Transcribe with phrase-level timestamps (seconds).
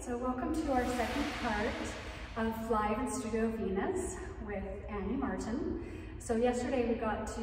[0.00, 1.68] so welcome to our second part
[2.36, 5.84] of Live in Studio Venus with Annie Martin.
[6.18, 7.40] So yesterday we got to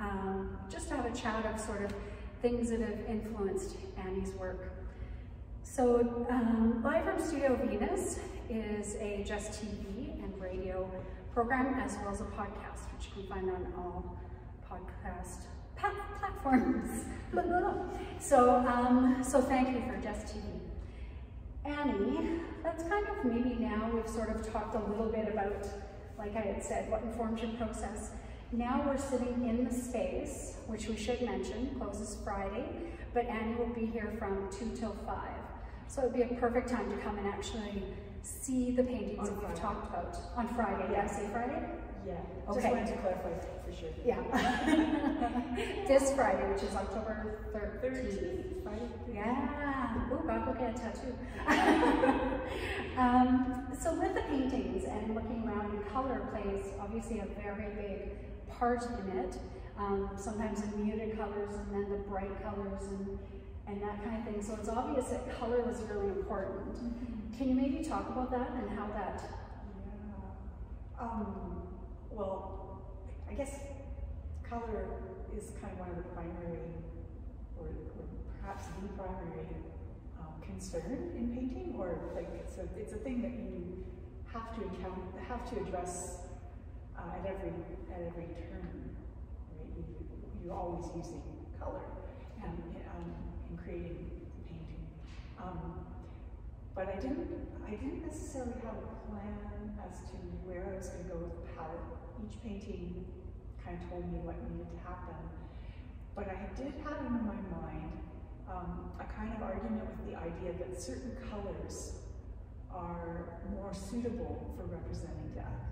[0.00, 1.94] um, just have a chat of sort of
[2.42, 4.72] things that have influenced Annie's work.
[5.62, 8.18] So um, Live from Studio Venus
[8.50, 10.90] is a Just TV and radio
[11.32, 14.18] program as well as a podcast, which you can find on all
[14.70, 15.44] podcast
[15.76, 17.04] platforms.
[18.18, 20.63] so, um, so thank you for Just TV.
[21.64, 25.66] Annie, that's kind of maybe now we've sort of talked a little bit about,
[26.18, 28.10] like I had said, what informs your process.
[28.52, 32.64] Now we're sitting in the space, which we should mention, closes Friday,
[33.12, 35.18] but Annie will be here from 2 till 5.
[35.88, 37.82] So it would be a perfect time to come and actually
[38.22, 40.88] see the paintings that we've talked about on Friday.
[40.92, 41.62] Yeah, say Friday?
[42.06, 42.14] Yeah,
[42.48, 42.60] okay.
[42.60, 43.30] just wanted to clarify
[43.78, 43.90] sure.
[44.04, 44.22] Yeah.
[45.88, 48.62] this Friday, which is October 13th.
[48.62, 48.88] Friday.
[49.12, 50.08] Yeah.
[50.12, 51.14] Oh, God, we'll get a tattoo.
[52.98, 58.82] um, so with the paintings and looking around, color plays obviously a very big part
[59.00, 59.38] in it.
[59.76, 63.18] Um, sometimes in muted colors and then the bright colors and,
[63.66, 64.42] and that kind of thing.
[64.42, 66.74] So it's obvious that color was really important.
[66.74, 67.36] Mm -hmm.
[67.36, 69.20] Can you maybe talk about that and how that?
[69.26, 71.04] Yeah.
[71.04, 71.54] Um,
[72.12, 72.63] well,
[73.34, 73.58] I guess
[74.48, 74.86] color
[75.36, 76.70] is kind of one of the primary,
[77.58, 78.06] or, or
[78.38, 79.50] perhaps the primary
[80.22, 83.82] um, concern in painting, or like it's a, it's a thing that you
[84.32, 86.30] have to encounter, have to address
[86.96, 87.50] uh, at every
[87.90, 88.94] at every turn.
[89.50, 89.66] Right?
[89.74, 89.84] You,
[90.44, 91.20] you're always using
[91.58, 91.82] color
[92.38, 93.10] in, um,
[93.50, 94.86] in creating the painting.
[95.42, 95.82] Um,
[96.72, 101.02] but I didn't I didn't necessarily have a plan as to where I was going
[101.02, 101.82] to go with the palette
[102.22, 103.04] each painting
[103.64, 105.16] kind of told me what needed to happen.
[106.14, 107.96] But I did have in my mind
[108.46, 111.98] um, a kind of argument with the idea that certain colors
[112.70, 115.64] are more suitable for representing death.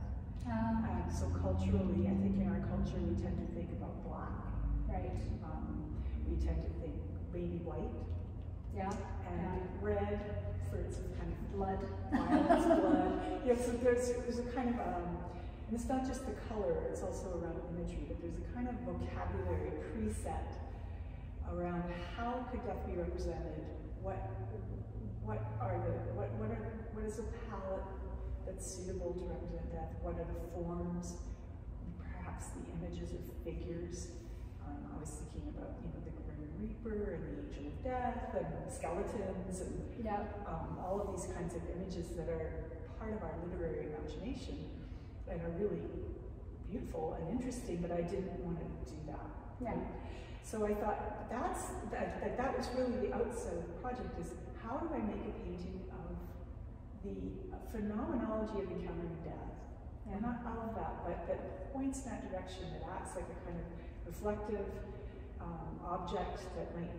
[0.47, 4.35] Um, and so culturally, I think in our culture we tend to think about black.
[4.89, 5.23] Right.
[5.45, 5.95] Um,
[6.27, 6.97] we tend to think
[7.33, 7.95] baby white.
[8.75, 8.91] Yeah.
[9.31, 9.79] And yeah.
[9.81, 10.21] red
[10.71, 11.79] for its kind of blood.
[12.11, 13.43] Violence, blood.
[13.47, 15.19] Yeah, so there's, there's a kind of um,
[15.73, 18.77] and it's not just the color, it's also around imagery, but there's a kind of
[18.85, 20.53] vocabulary preset
[21.49, 23.65] around how could death be represented,
[24.05, 24.21] what
[25.25, 27.89] what are the what what are what is a palette
[28.45, 31.17] that's suitable to represent death, what are the forms,
[31.97, 34.13] perhaps the images or figures.
[34.61, 38.37] Um, I was thinking about you know the Grim Reaper and the Angel of Death
[38.37, 39.73] and skeletons and
[40.05, 40.21] yeah.
[40.45, 44.82] um, all of these kinds of images that are part of our literary imagination
[45.33, 45.81] and are really
[46.69, 49.29] beautiful and interesting, but I didn't want to do that.
[49.61, 49.77] Yeah.
[50.45, 54.37] So I thought that's that, that, that was really the outset of the project is
[54.61, 56.13] how do I make a painting of
[57.05, 57.17] the
[57.73, 59.53] phenomenology of encountering death?
[60.07, 60.15] Yeah.
[60.15, 63.39] And not all of that, but that points in that direction, that acts like a
[63.49, 63.67] kind of
[64.05, 64.67] reflective
[65.41, 66.93] um, object that might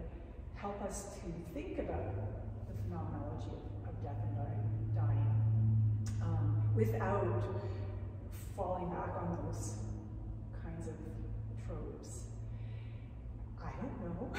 [0.56, 3.54] help us to think about the phenomenology
[3.86, 5.30] of, of death and dying,
[6.22, 7.28] um, without
[8.56, 9.76] falling back on those
[10.62, 10.96] kinds of
[11.66, 12.26] tropes?
[13.62, 14.32] I don't know.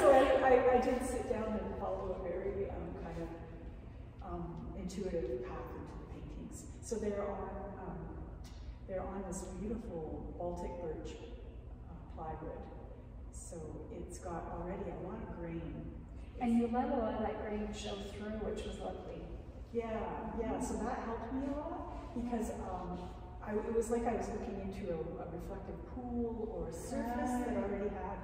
[0.00, 0.06] so
[0.44, 3.28] I, I, did sit down and follow a very um, kind of
[4.26, 6.64] um, intuitive path into the paintings.
[6.82, 7.50] So they're on,
[7.86, 7.98] um,
[8.88, 11.14] they're on this beautiful Baltic birch
[11.88, 12.58] uh, plywood.
[13.32, 13.56] So
[13.92, 15.92] it's got already a lot of grain.
[16.40, 19.17] And you let a lot of that grain show through, which was lovely.
[19.72, 20.00] Yeah,
[20.40, 22.98] yeah, so that helped me a lot because um,
[23.44, 27.44] I, it was like I was looking into a, a reflective pool or a surface
[27.44, 28.18] that already had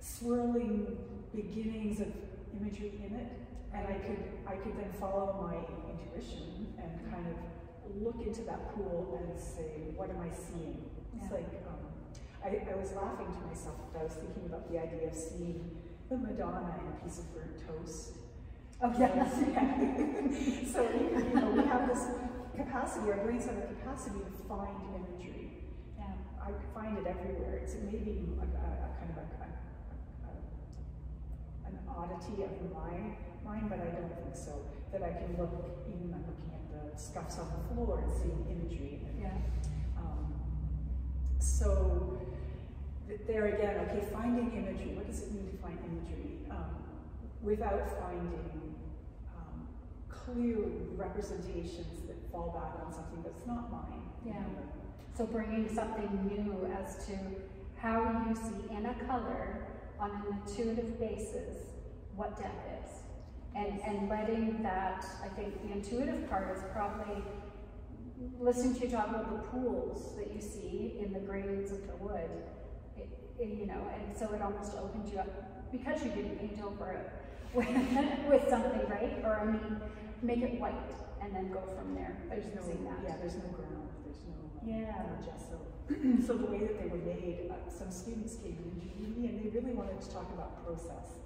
[0.00, 0.98] swirling
[1.34, 2.08] beginnings of
[2.60, 3.32] imagery in it.
[3.72, 5.56] And I could, I could then follow my
[5.90, 10.84] intuition and kind of look into that pool and say, what am I seeing?
[11.16, 11.36] It's yeah.
[11.38, 11.90] like, um,
[12.44, 15.80] I, I was laughing to myself but I was thinking about the idea of seeing
[16.10, 18.23] the Madonna in a piece of burnt toast
[18.82, 20.72] Oh, yes.
[20.72, 22.06] so, you know, we have this
[22.56, 25.64] capacity, our brains have a capacity to find imagery.
[25.98, 26.04] Yeah.
[26.42, 27.60] I find it everywhere.
[27.62, 29.48] It's maybe a, a, a kind of a,
[31.66, 34.66] an oddity of my mind, but I don't think so.
[34.92, 35.50] That I can look,
[35.88, 39.00] even I'm looking at the scuffs on the floor and seeing imagery.
[39.20, 39.30] Yeah.
[39.98, 40.34] Um,
[41.38, 42.20] so
[43.26, 44.94] there again, okay, finding imagery.
[44.94, 46.33] What does it mean to find imagery?
[47.44, 48.74] Um, without finding
[50.08, 50.56] clear
[50.96, 54.02] representations that fall back on something that's not mine.
[54.24, 54.42] Yeah.
[55.16, 57.12] So bringing something new as to
[57.76, 59.66] how you see in a color
[60.00, 61.58] on an intuitive basis
[62.16, 62.50] what death
[62.82, 62.90] is.
[63.54, 67.22] And, and letting that, I think the intuitive part is probably
[68.40, 71.96] listening to you talk about the pools that you see in the grains of the
[71.96, 72.30] wood,
[72.96, 73.08] it,
[73.38, 76.92] it, you know, and so it almost opens you up because you didn't paint over
[76.92, 77.23] it
[77.54, 77.68] with,
[78.28, 79.18] with something, right?
[79.24, 79.80] Or I mean,
[80.22, 80.74] make it white
[81.22, 82.16] and then go from there.
[82.28, 82.98] There's no, that.
[83.02, 84.36] yeah, there's no ground, there's no,
[84.66, 85.04] yeah.
[85.08, 85.58] no gesso.
[86.26, 88.56] so the way that they were made, uh, some students came
[89.16, 91.20] me and they really wanted to talk about process.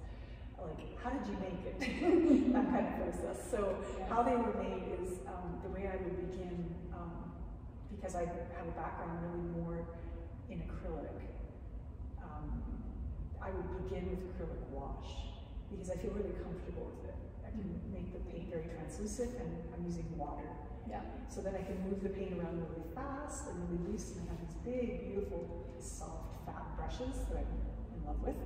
[0.59, 1.79] Like, how did you make it?
[2.53, 3.49] that kind of process.
[3.49, 4.07] So yeah.
[4.09, 7.31] how they were made is um, the way I would begin, um,
[7.95, 9.87] because I have a background really more
[10.49, 11.15] in acrylic.
[12.21, 12.61] Um,
[13.41, 15.28] I would begin with acrylic wash
[15.69, 17.17] because I feel really comfortable with it.
[17.45, 20.49] I can make the paint very translucent and I'm using water.
[20.89, 21.01] Yeah.
[21.29, 24.33] So then I can move the paint around really fast and really loose and I
[24.33, 25.45] have these big, beautiful,
[25.77, 27.53] soft, fat brushes that I'm
[27.93, 28.37] in love with.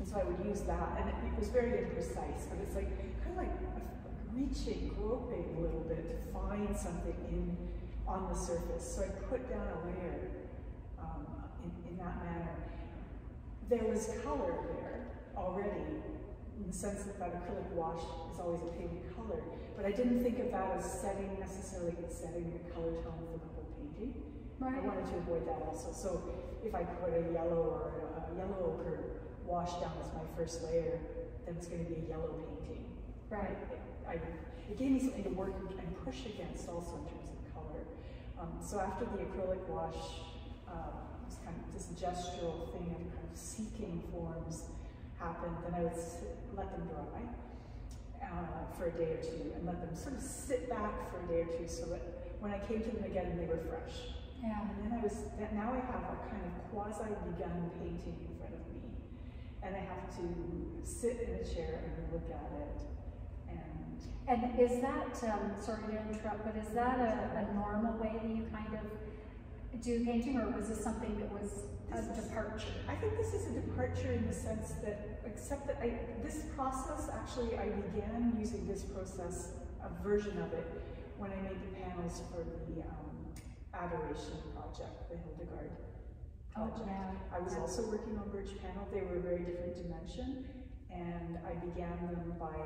[0.00, 2.90] And so I would use that and it, it was very imprecise, but it's like
[3.22, 3.92] kind of like, like
[4.32, 7.56] reaching, groping a little bit to find something in
[8.08, 8.96] on the surface.
[8.96, 10.48] So I put down a layer
[10.98, 11.26] um,
[11.62, 12.56] in, in that manner.
[13.68, 15.06] There was color there
[15.36, 16.02] already
[16.62, 19.42] in the sense that that acrylic wash is always a pink color.
[19.76, 23.50] But I didn't think of that as setting necessarily setting the color tone for the
[23.50, 24.22] whole painting.
[24.60, 24.78] Right.
[24.78, 25.90] I wanted to avoid that also.
[25.90, 26.22] So
[26.64, 31.00] if I put a yellow or a yellow ochre wash down as my first layer,
[31.44, 32.86] then it's going to be a yellow painting.
[33.28, 33.58] Right.
[34.06, 34.14] I,
[34.70, 37.82] it gave me something to work and push against also in terms of color.
[38.38, 40.22] Um, so after the acrylic wash,
[40.68, 44.70] uh, this kind of this gestural thing of kind of seeking forms,
[45.22, 47.22] happened, then I would sit, let them dry
[48.22, 51.26] uh, for a day or two and let them sort of sit back for a
[51.30, 52.02] day or two so that
[52.40, 54.18] when I came to them again, they were fresh.
[54.42, 54.66] Yeah.
[54.66, 55.14] And then I was,
[55.54, 58.82] now I have a kind of quasi-begun painting in front of me.
[59.62, 60.26] And I have to
[60.82, 62.78] sit in a chair and look at it.
[63.46, 68.18] And, and is that, um, sorry to interrupt, but is that a, a normal way
[68.18, 69.01] that you kind of
[69.80, 72.66] do painting or was this something that was a departure?
[72.88, 77.08] I think this is a departure in the sense that, except that I, this process,
[77.12, 79.52] actually I began using this process,
[79.82, 80.66] a version of it,
[81.18, 83.22] when I made the panels for the um,
[83.74, 85.70] Adoration project, the Hildegard
[86.56, 86.80] oh, project.
[86.80, 87.36] Oh, yeah.
[87.36, 88.86] I was also working on birch panel.
[88.92, 90.44] They were a very different dimension,
[90.90, 92.58] and I began them by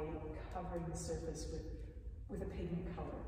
[0.55, 1.63] covering the surface with,
[2.29, 3.21] with a pigment color.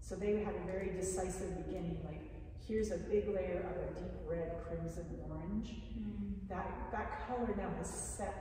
[0.00, 2.35] So they had a very decisive beginning, like
[2.66, 5.76] Here's a big layer of a deep red, crimson, orange.
[5.98, 6.48] Mm.
[6.48, 8.34] That, that color now has set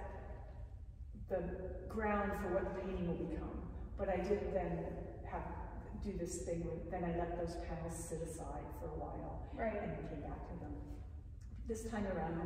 [1.30, 1.44] the
[1.89, 3.62] ground for what the painting will become.
[3.98, 4.86] But I did then
[5.31, 5.44] have
[6.06, 9.74] do this thing where then I let those panels sit aside for a while right.
[9.74, 10.74] and came back to them.
[11.68, 12.45] This time around,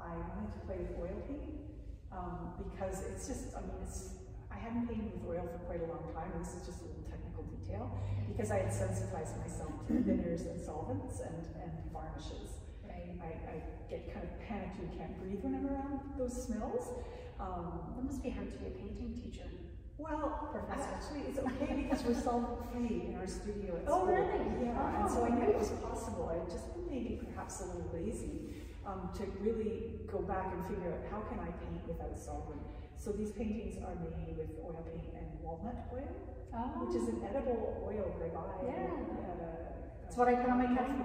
[0.00, 1.68] I wanted to play with oil paint
[2.08, 4.16] um, because it's just, I mean, it's,
[4.50, 6.32] I hadn't painted with oil for quite a long time.
[6.38, 7.92] This is just a little technical detail
[8.28, 12.60] because I had sensitized myself to thinners and solvents and, and varnishes.
[12.84, 13.16] Right.
[13.20, 13.54] I, I
[13.90, 16.92] get kind of panicky and can't breathe when I'm around those smells.
[17.40, 19.46] Um, it must be hard to be a painting teacher.
[19.98, 20.94] Well, Professor.
[20.94, 24.14] actually, it's okay because we're solvent-free in our studio at oh, school.
[24.14, 24.70] really?
[24.70, 26.30] Yeah, oh, and so I knew it was possible.
[26.30, 28.54] I'd just been maybe perhaps a little lazy
[28.86, 32.62] um, to really go back and figure out how can I paint without solvent.
[32.98, 36.10] So these paintings are made with oil paint and walnut oil
[36.52, 36.82] oh.
[36.82, 38.58] which is an edible oil they buy.
[38.66, 38.90] Yeah.
[39.22, 39.54] At a,
[40.06, 40.98] it's what I put on my cutting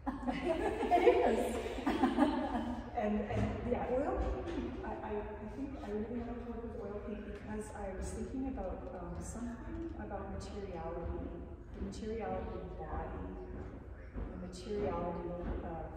[0.32, 1.56] it is.
[2.96, 6.76] and, and yeah, oil paint, I, I, I think I really want to work with
[6.84, 11.32] oil paint because I was thinking about um, something about materiality,
[11.76, 13.24] the materiality of the body,
[14.20, 15.32] the materiality
[15.64, 15.88] of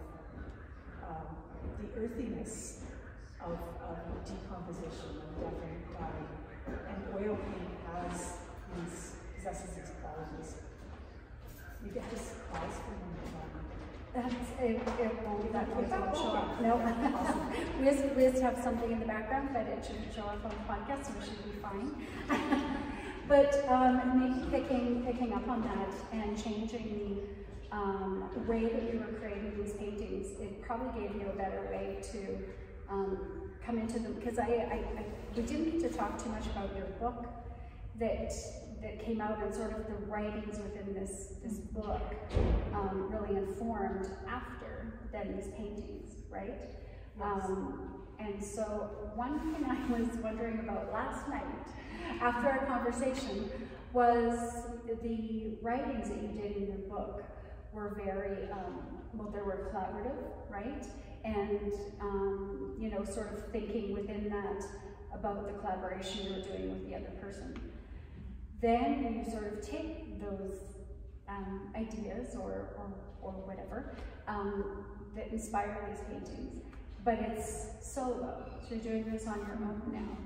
[1.03, 1.27] um,
[1.79, 2.83] the earthiness
[3.45, 5.83] of, of decomposition of death and.
[6.67, 8.37] And oil paint has
[8.75, 10.55] these possesses these qualities.
[11.83, 13.33] You get pause for a moment.
[14.13, 16.61] That's it, it won't that voice won't show up.
[16.61, 16.77] No.
[17.79, 20.63] we, just, we have something in the background, but it shouldn't show up on the
[20.71, 22.07] podcast, so we should be fine.
[23.27, 27.25] but um, maybe picking picking up on that and changing
[27.71, 31.67] the um, way that you were creating these paintings, it probably gave you a better
[31.71, 32.37] way to
[32.89, 33.17] um,
[33.65, 36.75] come into them because I, I, I, we didn't get to talk too much about
[36.75, 37.27] your book
[37.99, 38.31] that
[38.81, 42.01] that came out and sort of the writings within this this book
[42.73, 46.55] um, really informed after then these paintings, right?
[47.17, 47.43] Yes.
[47.45, 51.43] Um, and so one thing I was wondering about last night
[52.21, 53.49] after our conversation
[53.93, 54.65] was
[55.03, 57.23] the writings that you did in your book
[57.71, 58.79] were very, um,
[59.13, 60.17] well, they were collaborative,
[60.49, 60.85] right?
[61.23, 64.63] And, um, you know, sort of thinking within that
[65.13, 67.57] about the collaboration you're doing with the other person.
[68.61, 70.57] Then you sort of take those
[71.29, 73.95] um, ideas or, or, or whatever
[74.27, 76.61] um, that inspire these paintings,
[77.03, 78.45] but it's solo.
[78.67, 80.17] So you're doing this on your own now.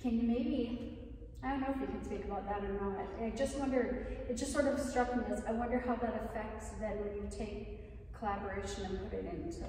[0.00, 0.98] Can you maybe,
[1.44, 3.06] I don't know if you can speak about that or not.
[3.20, 6.70] I just wonder, it just sort of struck me as, I wonder how that affects
[6.80, 9.64] then when you take collaboration and put it into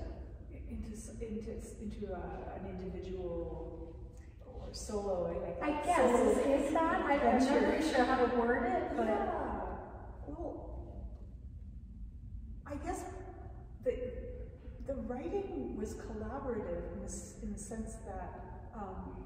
[0.73, 1.51] into into
[1.81, 3.95] into uh, an individual
[4.45, 5.55] or solo.
[5.61, 8.97] I, I guess is, is that I, am not really sure how to word it,
[8.97, 9.29] but yeah.
[10.27, 10.97] Well,
[12.65, 13.03] I guess
[13.83, 13.93] the
[14.87, 17.13] the writing was collaborative in the,
[17.43, 19.23] in the sense that um,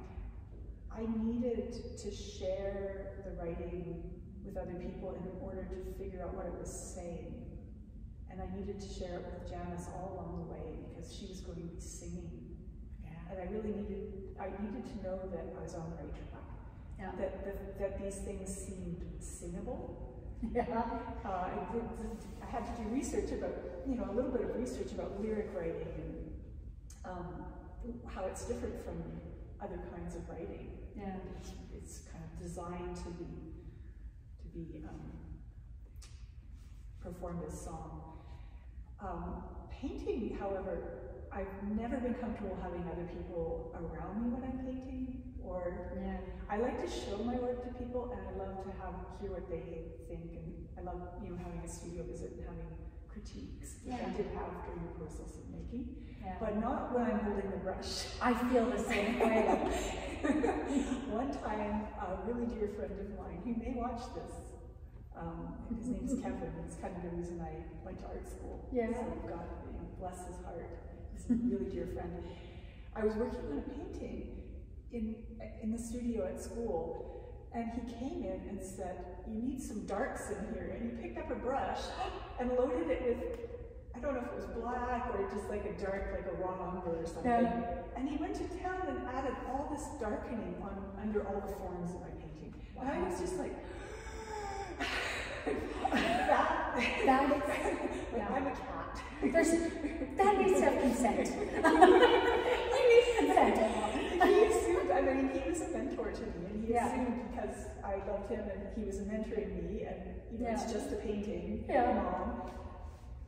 [0.91, 4.03] I needed to share the writing
[4.45, 7.56] with other people in order to figure out what it was saying.
[8.29, 11.39] And I needed to share it with Janice all along the way because she was
[11.41, 12.57] going to be singing.
[13.03, 13.11] Yeah.
[13.31, 16.37] And I really needed, I needed to know that I was on the right track.
[16.99, 17.11] Yeah.
[17.17, 20.03] That, that, that these things seemed singable.
[20.53, 20.65] Yeah.
[21.25, 21.81] Uh, I, did,
[22.43, 23.55] I, had to do research about,
[23.87, 26.31] you know, a little bit of research about lyric writing and
[27.05, 27.43] um,
[28.05, 29.01] how it's different from
[29.59, 30.69] other kinds of writing.
[30.95, 31.15] Yeah.
[31.39, 33.25] It's, it's kind of designed to be,
[34.41, 35.01] to be um,
[37.01, 38.16] performed as song.
[38.99, 45.21] Um, painting, however, I've never been comfortable having other people around me when I'm painting.
[45.43, 46.17] Or yeah.
[46.49, 49.49] I like to show my work to people, and I love to have hear what
[49.49, 50.33] they think.
[50.35, 52.67] And I love you know having a studio visit and having
[53.07, 54.07] critiques, which yeah.
[54.07, 56.35] I did have during the process of making, yeah.
[56.39, 58.11] but not when I'm holding the brush.
[58.21, 59.45] I feel the same way.
[61.07, 64.46] One time, a really dear friend of mine, who may watch this,
[65.19, 66.51] um, his name is Kevin.
[66.65, 68.67] It's kind of the reason I went to art school.
[68.71, 68.87] Yeah.
[68.93, 70.69] So God, you know, bless his heart.
[71.13, 72.23] He's a really dear friend.
[72.95, 74.43] I was working on a painting
[74.91, 75.15] in
[75.61, 78.97] in the studio at school, and he came in and said,
[79.27, 81.81] "You need some darks in here." And he picked up a brush
[82.39, 83.39] and loaded it with.
[83.95, 86.69] I don't know if it was black or just like a dark, like a raw
[86.69, 87.31] umber or something.
[87.31, 87.81] Yeah.
[87.95, 91.95] And he went to town and added all this darkening on under all the forms
[91.95, 92.53] of my painting.
[92.75, 92.83] Wow.
[92.83, 93.55] And I was just like,
[95.91, 96.75] that,
[97.05, 97.43] that is,
[98.15, 98.27] yeah.
[98.29, 99.01] I'm a cat.
[99.21, 99.51] There's,
[100.17, 101.27] that needs to have consent.
[101.27, 103.57] he needs consent.
[104.23, 106.87] he assumed, I mean, he was a mentor to me, and he yeah.
[106.87, 110.53] assumed because I loved him and he was mentoring me, and yeah.
[110.53, 111.93] it's just a painting, yeah.
[111.93, 112.51] mom,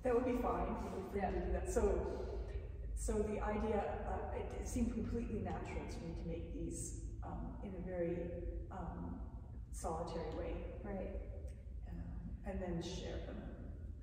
[0.03, 0.75] that would be fine.
[0.83, 1.31] He would yeah.
[1.31, 1.71] do that.
[1.71, 2.25] So,
[2.95, 7.53] so the idea, uh, it, it, seemed completely natural to me to make these um,
[7.63, 8.17] in a very
[8.71, 9.19] um,
[9.71, 10.53] solitary way.
[10.83, 11.28] Right
[12.49, 13.37] and then share them.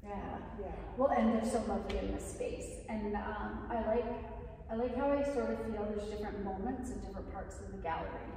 [0.03, 0.39] Yeah.
[0.61, 0.73] Yeah.
[0.97, 2.87] Well, and they're so lovely in this space.
[2.89, 4.05] And um, I like
[4.71, 7.79] I like how I sort of feel there's different moments in different parts of the
[7.79, 8.31] gallery.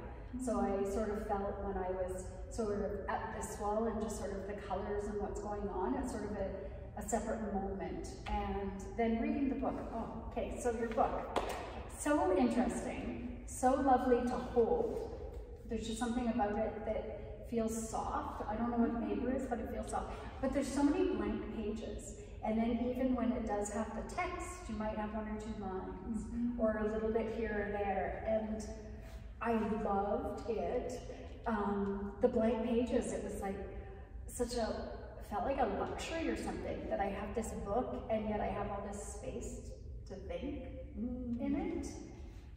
[0.44, 4.18] So I sort of felt when I was sort of at this wall and just
[4.18, 8.06] sort of the colors and what's going on, it's sort of a, a separate moment.
[8.28, 9.74] And then reading the book.
[9.92, 11.42] Oh, okay, so your book.
[11.98, 15.10] So interesting, so lovely to hold.
[15.68, 18.42] There's just something about it that feels soft.
[18.48, 20.12] I don't know what paper is, but it feels soft.
[20.40, 22.14] But there's so many blank pages.
[22.44, 25.56] And then even when it does have the text, you might have one or two
[25.60, 26.60] lines mm -hmm.
[26.62, 28.06] or a little bit here or there.
[28.36, 28.58] And
[29.42, 29.52] I
[29.84, 30.88] loved it.
[31.46, 33.60] Um, the blank pages, it was like
[34.26, 34.66] such a,
[35.30, 38.66] felt like a luxury or something that I have this book and yet I have
[38.72, 39.52] all this space
[40.08, 40.58] to think
[40.96, 41.44] mm -hmm.
[41.44, 41.86] in it.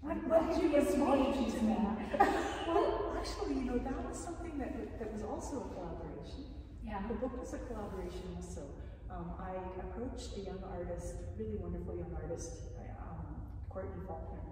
[0.04, 2.28] What, what did you get to that?
[2.68, 6.52] well, actually, you know, that was something that, that was also a collaboration.
[6.84, 7.08] Yeah.
[7.08, 8.68] The book was a collaboration also.
[9.08, 14.44] Um, I approached a young artist, really wonderful young artist, um, Courtney Faulkner,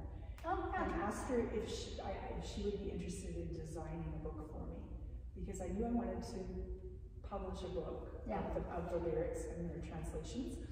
[0.48, 4.24] oh, and asked her if she, I, if she would be interested in designing a
[4.24, 4.80] book for me.
[5.36, 6.40] Because I knew I wanted to
[7.28, 8.40] publish a book yeah.
[8.40, 10.64] of, the, of the lyrics and their translations.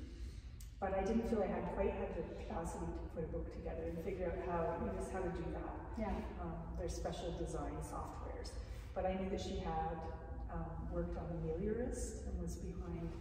[0.79, 3.83] But I didn't feel I had quite had the capacity to put a book together
[3.91, 5.75] and figure out how, you know, how to do that.
[5.99, 6.15] Yeah.
[6.39, 8.55] Um, there's special design softwares.
[8.95, 9.99] But I knew that she had
[10.51, 13.11] um, worked on the Meliorist and was behind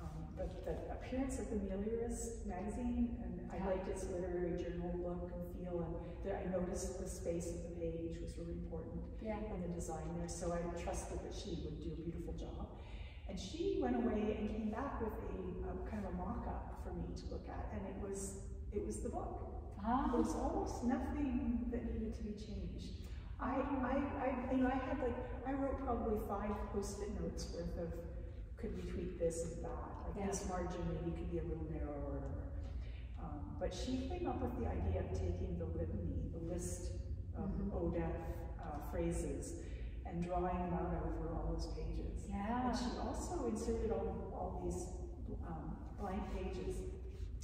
[0.00, 5.30] um, the, the, appearance of the Meliorist magazine, and I liked its literary journal look
[5.34, 5.94] and feel, and
[6.24, 9.36] there, I noticed the space of the page was really important, yeah.
[9.52, 12.70] and the design there, so I trusted that she would do a beautiful job.
[13.32, 16.92] And she went away and came back with a, a kind of a mock-up for
[16.92, 19.72] me to look at, and it was it was the book.
[19.82, 20.10] Ah.
[20.12, 22.92] There was almost nothing that needed to be changed.
[23.40, 23.56] I,
[23.88, 25.16] I, I, you know, I had like,
[25.48, 27.92] I wrote probably five post-it notes worth of,
[28.58, 29.88] could we tweak this and that?
[30.04, 30.26] Like yeah.
[30.26, 32.22] this margin maybe could be a little narrower.
[33.18, 36.92] Um, but she came up with the idea of taking the litany, the list
[37.36, 37.72] um, Mhm.
[37.72, 38.14] ODEF
[38.60, 39.54] uh, phrases
[40.06, 42.26] and drawing them out over all those pages.
[42.28, 42.68] Yeah.
[42.68, 44.86] And she also inserted all, all these
[45.46, 46.76] um, blank pages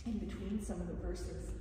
[0.07, 1.53] in between some of the verses.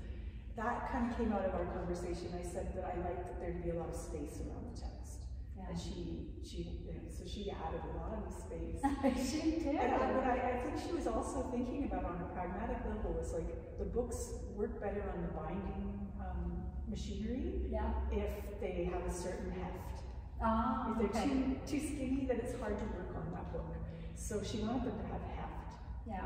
[0.55, 2.33] That kind of came out of our conversation.
[2.33, 5.21] I said that I liked that there'd be a lot of space around the text.
[5.55, 5.69] Yeah.
[5.69, 8.81] And she, she, you know, so she added a lot of space.
[9.29, 9.75] she did.
[9.75, 13.13] And I, what I, I think she was also thinking about on a pragmatic level
[13.13, 17.93] was like the books work better on the binding um, machinery Yeah.
[18.11, 19.96] if they have a certain heft.
[20.41, 21.29] Ah, If they're okay.
[21.29, 23.73] too too skinny, then it's hard to work on that book.
[24.15, 25.71] So she wanted them to have heft.
[26.05, 26.25] Yeah.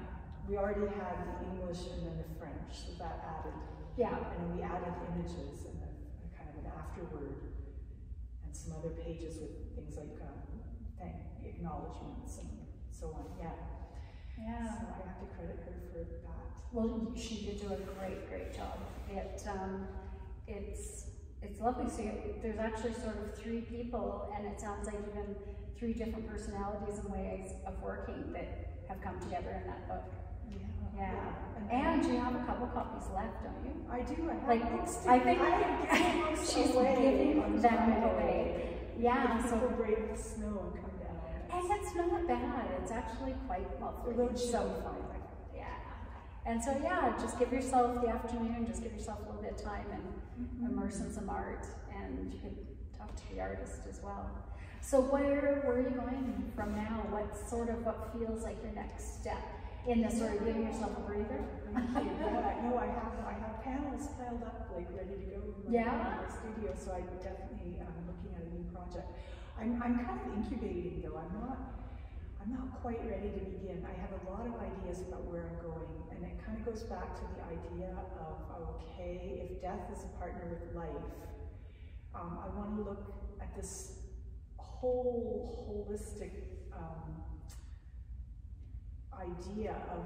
[0.49, 3.53] We already had the English and then the French, so that added.
[3.95, 4.17] Yeah.
[4.35, 5.89] And we added images and a,
[6.35, 7.39] kind of an afterword
[8.43, 10.39] and some other pages with things like um,
[10.99, 11.15] thank
[11.45, 12.49] acknowledgements and
[12.91, 13.25] so on.
[13.39, 13.55] Yeah.
[14.37, 14.67] Yeah.
[14.75, 16.43] So I have to credit her for that.
[16.73, 18.79] Well, she did do a great, great job.
[19.09, 19.87] It, um,
[20.47, 21.10] it's,
[21.41, 21.89] it's lovely.
[21.89, 25.35] So you- there's actually sort of three people, and it sounds like even
[25.77, 28.47] three different personalities and ways of working that
[28.87, 30.03] have come together in that book.
[30.49, 30.57] Yeah.
[30.95, 31.71] Yeah.
[31.71, 33.73] And you have a couple copies left, don't you?
[33.89, 34.29] I do.
[34.29, 38.77] I have Like, books to I think I can give books she's giving them away.
[38.97, 41.61] Yeah, so brave the snow and come down.
[41.63, 42.67] and it's not bad.
[42.81, 44.13] It's actually quite lovely.
[44.13, 44.61] road so.
[44.83, 45.20] Yeah.
[46.45, 49.63] And so yeah, just give yourself the afternoon, just give yourself a little bit of
[49.63, 52.57] time and immerse in some art and you could
[52.97, 54.29] talk to the artist as well.
[54.81, 57.05] So where where are you going from now?
[57.13, 59.37] What sort of what feels like your next step
[59.87, 61.45] in this sort of giving yourself a breather?
[61.73, 62.11] Thank you.
[62.17, 65.93] Yeah, no, I have I have panels piled up, like ready to go in Yeah.
[65.93, 66.73] my studio.
[66.73, 69.05] So I'm definitely um, looking at a new project.
[69.61, 71.21] I'm I'm kind of incubating though.
[71.21, 71.77] I'm not
[72.41, 73.85] I'm not quite ready to begin.
[73.85, 76.83] I have a lot of ideas about where I'm going, and it kind of goes
[76.83, 78.35] back to the idea of
[78.77, 81.09] okay, if death is a partner with life,
[82.13, 83.93] um, I want to look at this
[84.57, 86.31] whole holistic
[86.73, 87.23] um,
[89.19, 90.05] idea of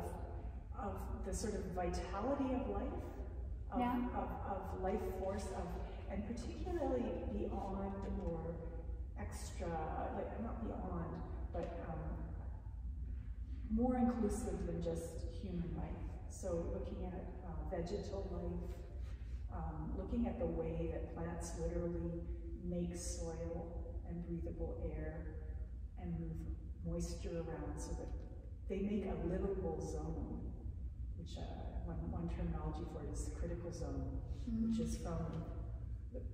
[0.78, 3.00] of the sort of vitality of life,
[3.72, 3.96] of, Yeah.
[4.14, 5.68] of, of life force, of
[6.12, 7.94] and particularly beyond
[8.26, 8.56] or
[9.20, 9.68] extra,
[10.16, 11.22] like not beyond,
[11.54, 12.00] but um,
[13.72, 15.10] more inclusive than just
[15.42, 15.95] human life.
[16.42, 18.70] So looking at uh, vegetal life,
[19.54, 22.12] um, looking at the way that plants literally
[22.68, 23.68] make soil
[24.08, 25.26] and breathable air
[26.02, 26.38] and move
[26.86, 28.10] moisture around so that
[28.70, 30.42] they make a livable zone,
[31.18, 31.42] which uh,
[31.84, 34.20] one, one terminology for it is critical zone,
[34.62, 35.44] which is from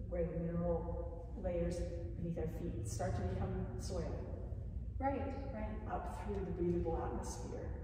[0.10, 0.86] where the mineral
[1.36, 1.82] layers
[2.16, 4.16] beneath our feet start to become soil
[5.00, 5.78] Right, right.
[5.88, 7.81] up through the breathable atmosphere.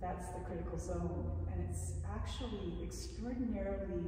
[0.00, 4.04] That's the critical zone, and it's actually extraordinarily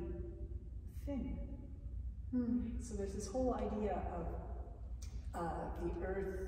[1.05, 1.37] thin.
[2.31, 2.69] Hmm.
[2.81, 4.27] So there's this whole idea of
[5.35, 6.39] uh, the Earth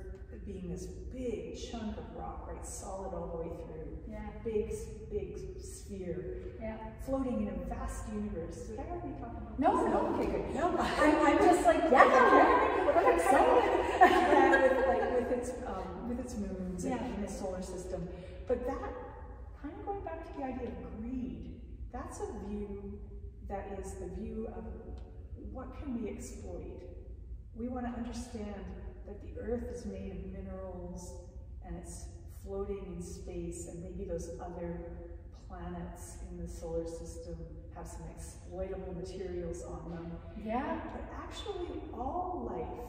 [0.46, 4.72] being this big chunk of rock, right, solid all the way through, Yeah, big,
[5.10, 6.76] big sphere, yeah.
[7.06, 8.56] floating in a vast universe.
[8.62, 9.92] Did I already talk about No, this?
[9.92, 10.14] no.
[10.14, 10.54] Okay, good.
[10.54, 13.64] No, I'm, I'm just like, yeah, yeah, I'm excited.
[14.00, 16.96] yeah, with, like, with its um, with its moons Yeah.
[17.02, 18.08] and in its solar system.
[18.48, 18.92] But that
[19.64, 21.60] kind of going back to the idea of greed.
[21.92, 23.00] That's a view
[23.48, 24.64] that is the view of
[25.52, 26.82] what can we exploit.
[27.56, 28.64] We want to understand
[29.06, 31.14] that the Earth is made of minerals
[31.64, 32.06] and it's
[32.44, 34.80] floating in space, and maybe those other
[35.48, 37.36] planets in the solar system
[37.74, 40.12] have some exploitable materials on them.
[40.44, 42.84] Yeah, But actually, all life,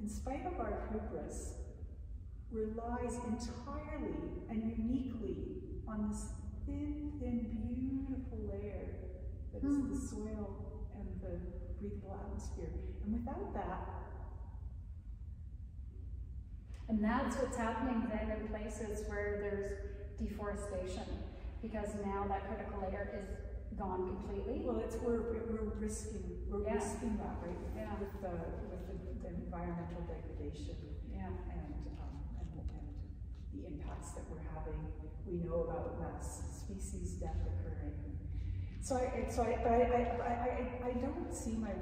[0.00, 1.52] in spite of our hubris,
[2.50, 4.14] relies entirely
[4.48, 5.54] and uniquely
[5.86, 6.28] on this
[6.66, 8.86] thin, thin, beautiful layer
[9.52, 9.92] that is Hmm.
[9.92, 11.38] the soil and the
[11.88, 12.72] breathable atmosphere.
[13.04, 13.80] And without that,
[16.88, 21.04] and that's what's happening then in places where there's deforestation,
[21.62, 23.28] because now that critical layer is
[23.78, 24.62] gone completely.
[24.64, 26.74] well, it's we're we're risking we're Yeah.
[26.74, 27.98] risking that right Yeah.
[27.98, 28.30] with the
[28.70, 30.76] with the, the environmental degradation.
[31.10, 32.88] Yeah, and, um, and, and
[33.52, 34.92] the impacts that we're having.
[35.26, 38.03] We know about mass species death occurring.
[38.84, 41.72] So I, so I, but I, I, I, I, don't see my,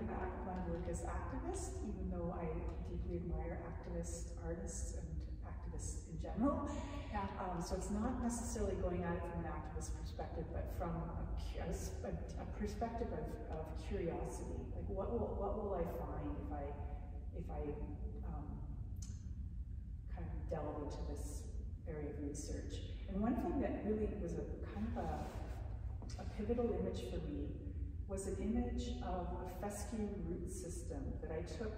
[0.46, 2.46] my work as activist, even though I
[2.88, 5.06] deeply admire activist artists and
[5.42, 6.70] activists in general.
[7.10, 10.94] yeah, Um, so it's not necessarily going at it from an activist perspective, but from
[10.94, 13.26] a, cu- a s- a- a perspective of,
[13.58, 14.62] of curiosity.
[14.70, 16.64] Like, what will what will I find if I
[17.34, 17.62] if I
[18.30, 18.46] um,
[20.14, 21.42] kind of delve into this
[21.90, 22.78] area of research?
[23.10, 25.41] And one thing that really was a kind of a,
[26.22, 27.50] a pivotal image for me
[28.06, 31.74] was an image of a fescue root system that I took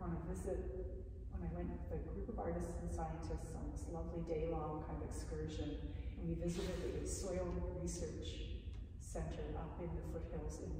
[0.00, 3.84] on a visit when I went with a group of artists and scientists on this
[3.92, 5.76] lovely day-long kind of excursion.
[6.18, 7.48] And we visited a soil
[7.82, 8.64] research
[9.00, 10.72] center up in the foothills in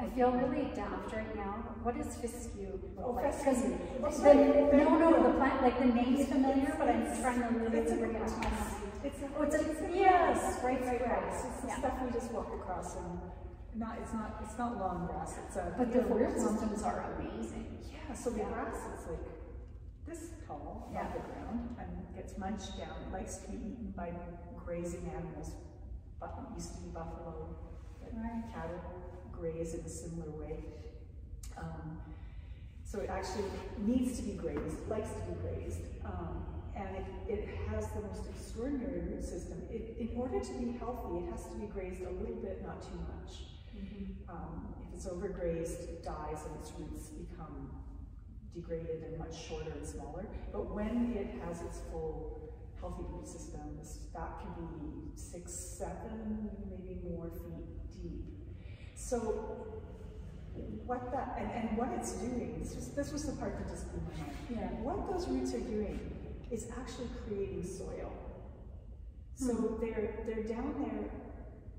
[0.00, 1.62] I feel really daft right now.
[1.82, 2.80] What is fescue?
[2.98, 3.78] Oh, like, fescue.
[4.00, 8.16] the, no, no, the plant, like the name's familiar, but I'm trying to really bring
[8.16, 8.32] it grass.
[8.32, 8.91] up.
[9.04, 10.64] It's a, Oh, it's it's a yes, grass.
[10.64, 10.98] right, right, right.
[11.00, 11.44] grass.
[11.44, 11.78] It's the Yeah.
[11.78, 13.20] stuff we just walk across and
[13.74, 15.36] not, it's not, it's not long grass.
[15.46, 15.74] It's a.
[15.76, 16.42] But the root grass.
[16.42, 17.78] systems are amazing.
[17.90, 18.48] Yeah, so the Yeah.
[18.52, 19.26] grass is like
[20.06, 21.00] this tall Yeah.
[21.06, 22.96] off the ground and gets munched down.
[23.06, 24.12] It likes to be eaten by
[24.64, 25.52] grazing animals.
[26.20, 27.56] But it used to be buffalo,
[28.00, 28.44] but Right.
[28.52, 28.78] cattle
[29.32, 30.64] graze in a similar way.
[31.56, 32.00] Um,
[32.84, 36.44] so it actually needs to be grazed, likes to be grazed, um,
[36.76, 39.62] and it, it has the most extraordinary root system.
[39.70, 42.82] It, in order to be healthy, it has to be grazed a little bit, not
[42.82, 43.52] too much.
[44.28, 47.70] Um, if it's overgrazed, it dies and its roots become
[48.54, 50.26] degraded and much shorter and smaller.
[50.52, 53.78] But when it has its full healthy root system,
[54.14, 58.24] that can be six, seven, maybe more feet deep.
[58.94, 59.18] So
[60.84, 63.90] what that, and, and what it's doing, this was, this was the part that just
[63.90, 64.36] blew my mind.
[64.50, 64.68] Yeah.
[64.82, 65.98] What those roots are doing
[66.52, 68.12] is actually creating soil.
[69.34, 69.80] So Hmm.
[69.80, 71.10] they're, they're down there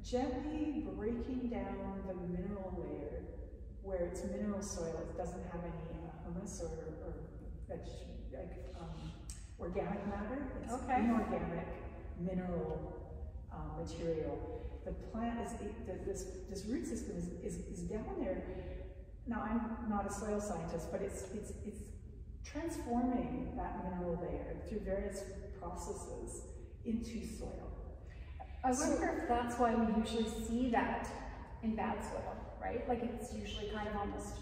[0.04, 3.24] gently breaking down the mineral layer
[3.84, 6.72] where it's mineral soil, it doesn't have any uh, humus or,
[7.06, 7.14] or
[7.68, 7.80] veg,
[8.34, 9.12] like, um,
[9.60, 10.40] organic matter.
[10.64, 11.00] It's Okay.
[11.00, 11.68] inorganic
[12.20, 12.94] mineral
[13.52, 14.62] um, material.
[14.86, 15.54] The plant is,
[15.86, 18.44] the, this, this root system is, is, is down there.
[19.28, 21.80] Now, I'm not a soil scientist, but it's, it's, it's
[22.44, 25.24] transforming that mineral layer through various
[25.60, 26.42] processes
[26.86, 27.70] into soil.
[28.64, 31.10] I So- wonder if that's why we usually see that
[31.64, 32.88] in bad soil, right?
[32.88, 34.36] Like it's usually kind of almost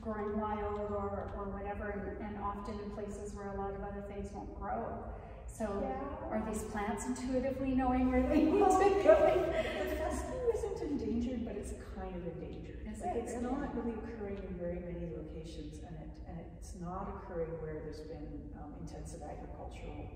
[0.00, 4.02] growing wild or, or whatever, and, and often in places where a lot of other
[4.08, 5.04] things won't grow.
[5.46, 6.30] So Yeah.
[6.30, 9.16] are these plants intuitively knowing where they need Well, to go?
[9.90, 12.86] The fescue isn't endangered, but it's kind of endangered.
[12.86, 15.96] Is Like, it It's not really occurring in very many locations, and
[16.28, 20.12] and it's not occurring where there's been um, intensive agricultural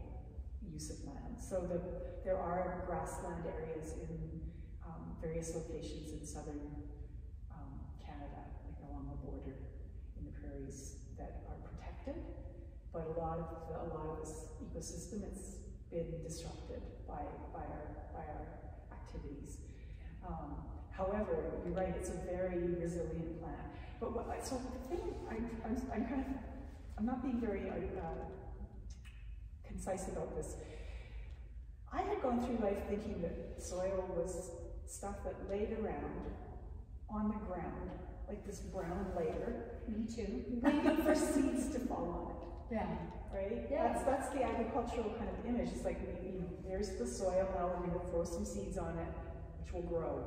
[0.70, 1.40] use of land.
[1.40, 1.80] So the,
[2.24, 4.40] there are grassland areas in
[4.84, 6.60] um, various locations in southern
[7.50, 9.56] um, Canada, like along the border
[10.20, 12.22] in the prairies that are protected.
[12.92, 15.56] But a lot of the, a lot of this ecosystem has
[15.90, 18.46] been disrupted by, by our by our
[18.92, 19.58] activities.
[20.26, 20.56] Um,
[20.90, 23.71] however, you're right; it's a very resilient plant.
[24.02, 25.34] But what I, so the thing I,
[25.64, 26.26] I'm, I'm kind of
[26.98, 28.24] I'm not being very uh,
[29.64, 30.56] concise about this.
[31.92, 34.50] I had gone through life thinking that soil was
[34.86, 36.34] stuff that laid around
[37.08, 37.90] on the ground,
[38.26, 40.46] like this brown layer, Me too.
[40.62, 42.86] waiting for seeds to fall on it Yeah.
[43.32, 43.68] right?
[43.70, 43.92] Yeah.
[43.92, 45.68] That's that's the agricultural kind of image.
[45.76, 47.46] It's like you know, there's the soil.
[47.54, 49.06] Now we're going to throw some seeds on it,
[49.62, 50.24] which will grow.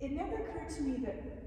[0.00, 1.43] It never occurred to me that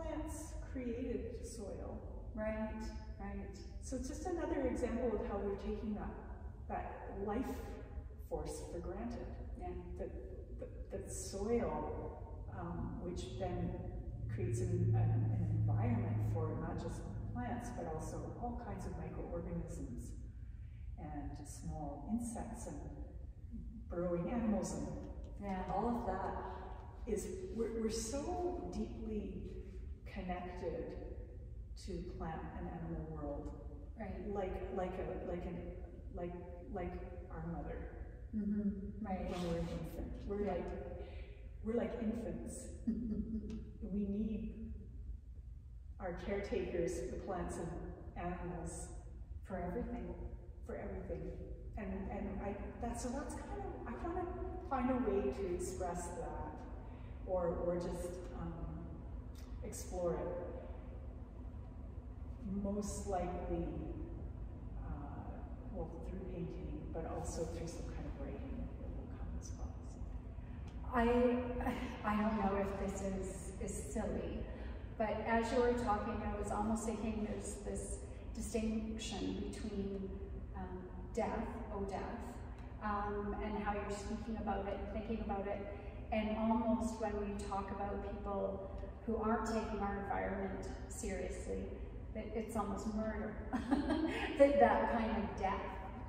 [0.00, 2.00] plants created soil.
[2.34, 2.72] Right,
[3.20, 3.56] right.
[3.82, 6.10] So it's just another example of how we're taking that
[6.68, 7.56] that life
[8.28, 9.26] force for granted.
[9.58, 9.68] Yeah.
[9.98, 10.10] That
[10.60, 12.22] that, that soil,
[12.58, 13.74] um, which then
[14.32, 17.00] creates an, an, an environment for not just
[17.34, 20.12] plants but also all kinds of microorganisms
[20.98, 22.76] and small insects and
[23.88, 24.86] burrowing animals and
[25.42, 25.62] Yeah.
[25.74, 29.59] all of that is we're, we're so deeply
[30.12, 30.84] connected
[31.86, 33.56] to plant and animal world
[33.98, 34.14] Right.
[34.34, 35.58] like like a like an
[36.14, 36.32] like
[36.72, 36.92] like
[37.30, 37.86] our mother
[38.34, 39.04] Mm-hmm.
[39.04, 39.28] Right.
[39.28, 40.12] when we're an infant.
[40.26, 40.64] We're like
[41.64, 42.68] we're like infants.
[42.86, 44.72] we need
[45.98, 47.68] our caretakers, the plants and
[48.16, 48.86] animals,
[49.46, 50.14] For everything.
[50.64, 51.32] for everything.
[51.76, 55.54] And and I that's so that's kind of I want to find a way to
[55.54, 56.54] express that,
[57.26, 58.52] or or just um,
[59.64, 60.36] explore it.
[62.62, 63.66] Most likely,
[64.84, 65.38] uh,
[65.72, 69.72] well, through painting, but also through some kind of writing that will come as well.
[70.92, 71.04] I
[72.04, 74.40] I don't know if this is is silly,
[74.98, 77.98] but as you were talking, I was almost thinking there's this
[78.34, 80.10] distinction between
[80.56, 80.78] um,
[81.14, 82.18] death, oh death,
[82.82, 85.60] um, and how you're speaking about it, thinking about it,
[86.10, 88.70] and almost when we talk about people
[89.06, 91.64] who aren't taking our environment seriously,
[92.14, 93.34] that it's almost murder.
[94.38, 95.62] that that kind of death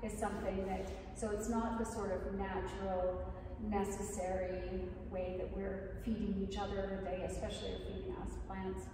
[0.03, 3.31] is something that so it's not the sort of natural
[3.67, 8.85] necessary way that we're feeding each other, they especially are feeding us plants.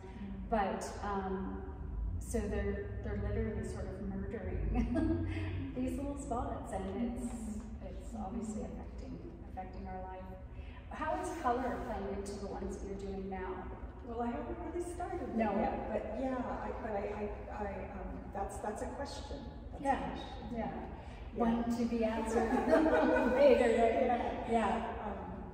[0.49, 1.62] But um,
[2.19, 5.27] so they're they're literally sort of murdering
[5.75, 7.25] these little spots, and it's
[7.81, 9.17] it's obviously affecting
[9.51, 10.23] affecting our life.
[10.89, 13.67] How is color playing into the ones that you're doing now?
[14.08, 15.52] Well, I haven't really started no.
[15.60, 19.36] yet, but yeah, I, but I, I, I um, that's that's a question.
[19.74, 20.00] That's yeah.
[20.00, 20.28] A question.
[20.56, 20.72] yeah,
[21.36, 22.48] yeah, One to be answered
[23.36, 23.67] later.
[23.67, 24.32] Yeah.
[24.52, 24.96] yeah.
[25.04, 25.52] Um,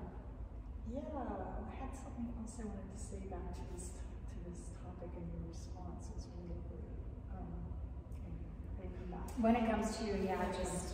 [0.85, 1.01] yeah.
[1.01, 5.25] I had something else I wanted to say back to this to this topic, and
[5.33, 6.93] your response was really great.
[7.33, 7.57] Um,
[9.41, 10.93] when it comes to you, yeah, just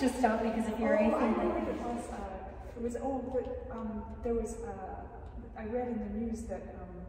[0.00, 2.10] just stop because if you're oh, anything, I know it was.
[2.10, 4.58] Uh, it was oh, but um, there was.
[4.66, 5.06] Uh,
[5.58, 7.06] I read in the news that um,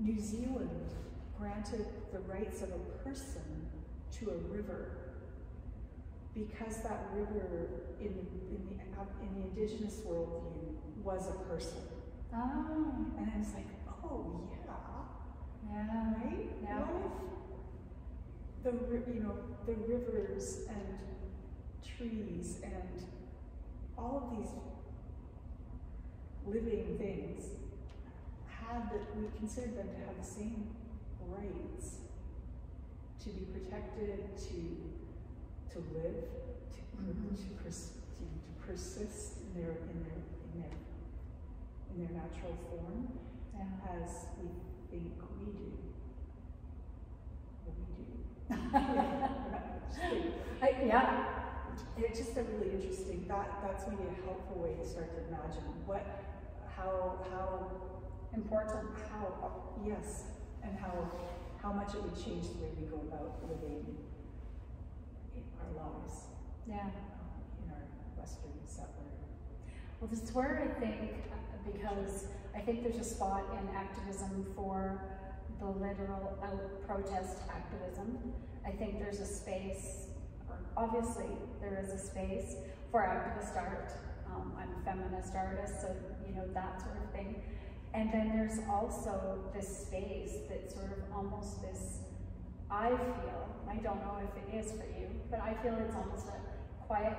[0.00, 0.90] New Zealand
[1.38, 3.42] granted the rights of a person
[4.18, 4.90] to a river
[6.34, 7.68] because that river
[8.00, 8.82] in, in, the,
[9.22, 11.78] in the indigenous worldview was a person.
[12.34, 12.94] Oh.
[13.18, 13.66] And I was like,
[14.04, 14.66] oh yeah.
[15.72, 16.14] Yeah.
[16.24, 16.48] Right?
[16.62, 16.78] Yeah.
[16.78, 20.98] What if the, you know, the rivers and
[21.96, 23.02] trees and
[23.96, 24.50] all of these
[26.46, 27.44] living things
[28.46, 30.66] had that we considered them to have the same
[31.28, 31.96] rights
[33.22, 34.76] to be protected, to
[35.72, 36.24] to live,
[36.72, 37.34] to, mm-hmm.
[37.34, 40.76] to, pers- to, to, persist in their in their in their
[41.90, 43.00] in their natural form
[43.54, 44.00] yeah.
[44.00, 44.48] as we
[44.90, 45.70] think we do.
[47.64, 47.84] What we
[50.14, 50.32] do.
[50.62, 51.08] I, yeah.
[51.98, 55.64] It's just a really interesting, that, that's maybe a helpful way to start to imagine
[55.86, 56.04] what,
[56.76, 57.70] how, how
[58.34, 60.24] important, how, yes,
[60.62, 61.10] and how,
[61.62, 63.96] how much it would change the way we go about living
[65.34, 66.26] our lives.
[66.68, 66.80] Yeah.
[66.80, 66.90] Um,
[67.64, 67.82] in our
[68.18, 69.10] Western settler.
[70.00, 71.12] Well, this is where I think,
[71.72, 75.02] because I think there's a spot in activism for
[75.58, 78.18] the literal out protest activism.
[78.66, 80.06] I think there's a space
[80.76, 81.26] obviously
[81.60, 82.56] there is a space
[82.90, 83.92] for activist art.
[84.28, 85.96] Um, I'm a feminist artist, so
[86.36, 87.42] know that sort of thing.
[87.94, 92.00] And then there's also this space that sort of almost this,
[92.70, 96.28] I feel, I don't know if it is for you, but I feel it's almost
[96.28, 97.18] a quiet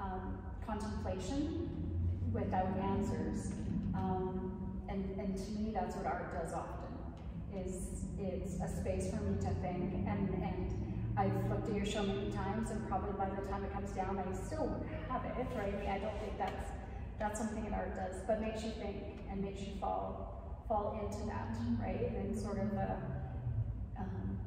[0.00, 1.68] um, contemplation
[2.32, 3.52] without answers.
[3.94, 4.52] Um,
[4.88, 6.94] and, and to me, that's what art does often,
[7.54, 12.04] is it's a space for me to think and, and I've looked at your show
[12.04, 14.70] many times, and probably by the time it comes down, I still
[15.10, 15.74] have it, right?
[15.90, 16.70] I don't think that's
[17.18, 21.26] that's something that art does, but makes you think and makes you fall fall into
[21.26, 22.12] that, right?
[22.14, 22.98] And sort of a,
[23.98, 24.38] um,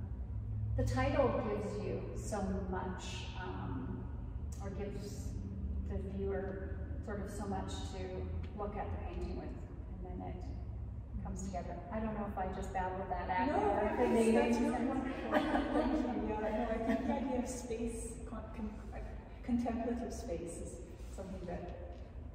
[0.78, 4.04] the title gives you so much, um,
[4.62, 5.30] or gives
[5.90, 8.06] the viewer sort of so much to
[8.56, 9.50] look at the painting with,
[10.06, 11.76] and then it comes together.
[11.92, 13.48] I don't know if I just babbled that out.
[13.48, 15.32] No, that's, that's really wonderful.
[16.30, 18.70] Yeah, no, I think the idea of space, con con
[19.44, 20.72] contemplative space is
[21.16, 21.81] something that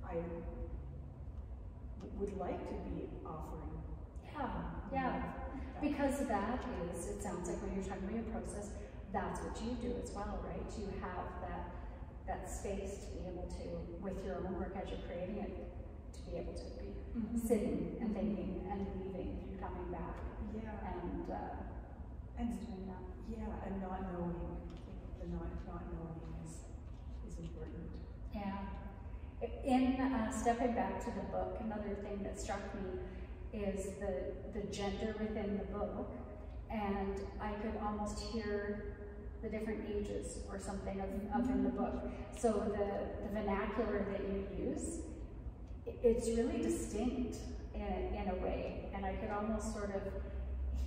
[0.09, 0.17] I
[2.19, 3.83] would like to be offering.
[4.33, 4.49] Yeah,
[4.93, 5.23] yeah.
[5.81, 8.71] Because that is, it sounds like when you're talking about your process,
[9.13, 10.65] that's what you do as well, right?
[10.79, 11.73] You have that
[12.27, 15.55] that space to be able to, with your own work as you're creating it,
[16.13, 17.39] to be able to be mm -hmm.
[17.49, 20.17] sitting and thinking and leaving and coming back.
[20.55, 20.91] Yeah.
[20.91, 23.05] And uh, and doing that.
[23.35, 24.41] Yeah, and not knowing.
[25.19, 26.53] The not not knowing is
[27.29, 27.93] is important.
[28.35, 28.86] Yeah.
[29.43, 33.01] In uh, stepping back to the book, another thing that struck me
[33.53, 36.11] is the the gender within the book,
[36.71, 38.97] and I could almost hear
[39.43, 42.09] the different ages or something of, of in the book.
[42.39, 45.01] So the, the vernacular that you use
[46.03, 47.37] it's really distinct
[47.75, 50.03] in, in a way, and I could almost sort of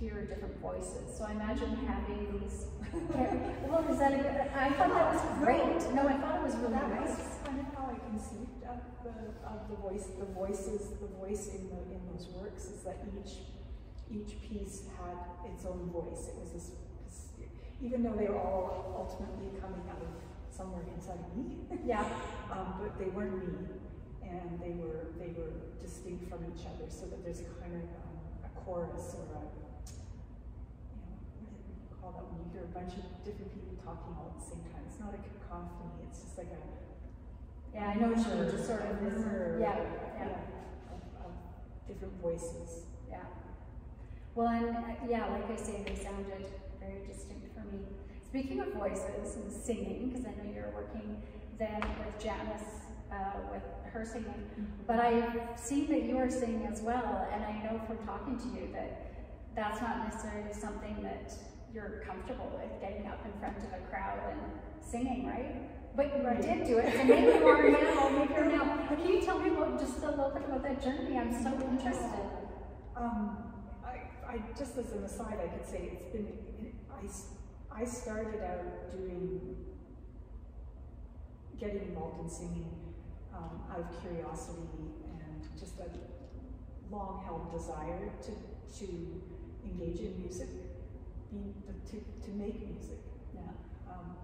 [0.00, 1.16] hear different voices.
[1.16, 2.66] So I imagine having these.
[3.68, 4.48] well, is that a good?
[4.56, 5.94] I thought that was great.
[5.94, 7.16] No, I thought it was really that nice.
[7.16, 9.14] That's kind of how I conceived of the
[9.46, 10.08] of the voice.
[10.18, 13.44] The voices, the voice in the in those works is that each
[14.10, 15.16] each piece had
[15.52, 16.28] its own voice.
[16.28, 16.70] It was this,
[17.82, 20.08] even though they were all ultimately coming out of
[20.50, 21.56] somewhere inside me.
[21.84, 22.04] Yeah.
[22.52, 23.68] um, but they weren't me
[24.30, 25.50] and they were they were
[25.82, 29.60] distinct from each other, so that there's a kind of um, a chorus or a
[31.34, 33.78] you know what do you call that when you hear a bunch of different people
[33.86, 34.82] talking all at the same time?
[34.90, 36.10] It's not a cacophony.
[36.10, 36.60] It's just like a
[37.74, 41.32] yeah, I know what you just sort of murmur, yeah, yeah, yeah of, of
[41.86, 42.82] different voices.
[43.08, 43.22] Yeah.
[44.34, 44.74] Well, and
[45.08, 47.86] yeah, like I say, they sounded very distinct for me.
[48.26, 51.22] Speaking of voices and singing, because I know you're working
[51.58, 54.50] then with Janice, uh, with her singing.
[54.86, 58.48] But I've seen that you are singing as well, and I know from talking to
[58.48, 59.12] you that
[59.54, 61.32] that's not necessarily something that
[61.74, 64.40] you're comfortable with, getting up in front of a crowd and
[64.84, 65.96] singing, right?
[65.96, 66.40] But you Right.
[66.40, 68.86] did do it, so maybe you are now, maybe you're now.
[68.88, 71.18] Can you tell me about just a little bit about that journey?
[71.18, 72.26] I'm so interested.
[72.96, 73.52] Um,
[73.84, 76.28] I, I, just as an aside, I could say it's been,
[76.92, 79.56] I, I started out doing,
[81.58, 82.70] getting involved in singing
[83.34, 84.62] um, out of curiosity
[85.20, 85.88] and just a
[86.94, 88.30] long held desire to,
[88.80, 89.22] to
[89.64, 90.48] engage in music,
[91.30, 91.54] be,
[91.90, 92.98] to, to make music.
[93.34, 93.40] Yeah.
[93.90, 94.16] Um,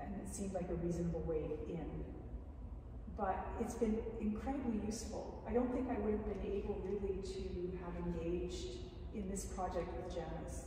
[0.00, 2.04] and it seemed like a reasonable way in.
[3.16, 5.42] But it's been incredibly useful.
[5.48, 8.78] I don't think I would have been able really to have engaged
[9.14, 10.64] in this project with Janice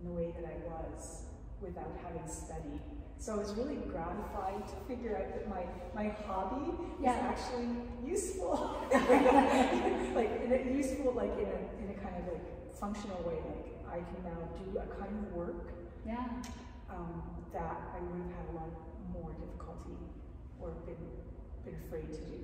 [0.00, 1.22] in the way that I was
[1.60, 2.80] without having studied.
[3.18, 6.72] So I was really gratified to figure out that my, my hobby
[7.02, 7.16] Yeah.
[7.16, 7.68] is actually
[8.06, 8.76] useful.
[10.14, 13.38] like in a, useful like in a, in a kind of like functional way.
[13.44, 15.72] Like I can now do a kind of work
[16.06, 16.24] Yeah.
[16.90, 17.22] um,
[17.52, 18.72] that I would have had a lot
[19.12, 19.96] more difficulty
[20.60, 21.00] or been,
[21.64, 22.40] been afraid to do.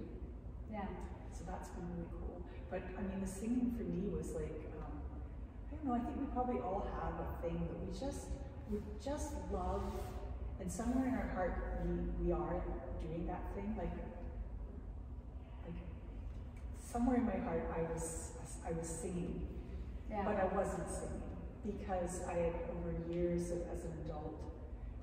[0.72, 0.86] Yeah.
[1.32, 2.40] So that's been really cool.
[2.70, 4.92] But I mean, the singing for me was like, um,
[5.70, 8.26] I don't know, I think we probably all have a thing that we just,
[8.70, 9.82] we just love,
[10.60, 12.62] and somewhere in our heart we, we are
[13.02, 13.74] doing that thing.
[13.76, 13.92] Like,
[15.66, 15.76] like
[16.80, 18.32] somewhere in my heart I was,
[18.66, 19.46] I was singing,
[20.10, 20.22] Yeah.
[20.24, 21.23] but I wasn't singing
[21.66, 24.36] because I had over years of, as an adult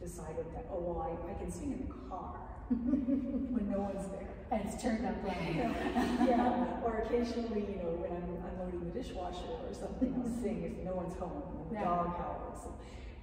[0.02, 2.36] decided that, oh, well, I, I can sing in the car
[2.70, 4.30] when no one's there.
[4.52, 5.38] And it's turned up loud.
[6.28, 10.44] yeah, or occasionally, you know, when I'm unloading the dishwasher or something, I'll mm-hmm.
[10.44, 11.86] sing if no one's home and the Yeah.
[11.86, 12.68] dog howls.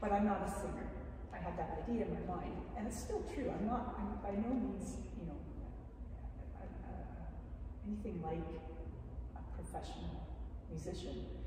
[0.00, 0.88] But I'm not a singer.
[1.34, 3.50] I had that idea in my mind, and it's still true.
[3.50, 3.98] I'm not.
[3.98, 5.38] I'm by no means, you know,
[7.86, 8.46] anything like
[9.36, 10.26] a professional
[10.70, 11.37] musician.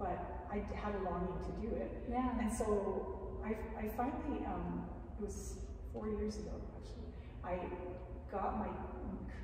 [0.00, 2.40] But I had a longing to do it, Yeah.
[2.40, 4.84] and so I, I finally, um,
[5.18, 5.58] it was
[5.92, 7.12] four years ago actually,
[7.44, 7.68] I
[8.32, 8.68] got my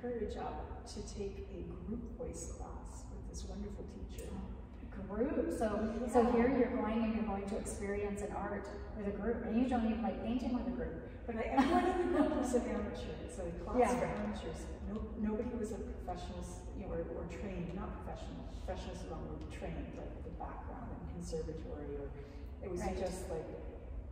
[0.00, 4.30] courage up to take a group voice class with this wonderful teacher.
[5.10, 5.52] Group.
[5.58, 8.66] So so here you're going and you're going to experience an art
[8.96, 11.05] with a group, and you don't even like painting with a group.
[11.26, 13.12] But I, everyone in the group was an amateur.
[13.26, 13.98] It's a class Yeah.
[13.98, 14.60] for amateurs.
[14.88, 16.42] No, nobody was a professional,
[16.78, 18.46] you know, or, or trained, not professional.
[18.64, 22.06] Professionals were were trained, like the background and conservatory, or
[22.62, 22.96] it was Right.
[22.98, 23.46] just like,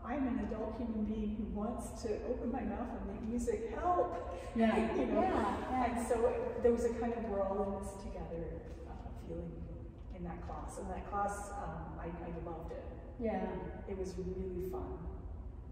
[0.05, 3.70] I'm an adult human being who wants to open my mouth and make music.
[3.79, 4.11] Help!
[4.55, 4.74] Yeah.
[4.98, 5.22] you know?
[5.22, 5.85] Yeah.
[5.96, 8.42] And so it, there was a kind of we're all in this together
[8.90, 8.92] uh,
[9.27, 9.50] feeling
[10.16, 10.79] in that class.
[10.79, 12.85] And that class, um, I, I loved it.
[13.18, 13.46] Yeah.
[13.88, 14.98] It was really fun.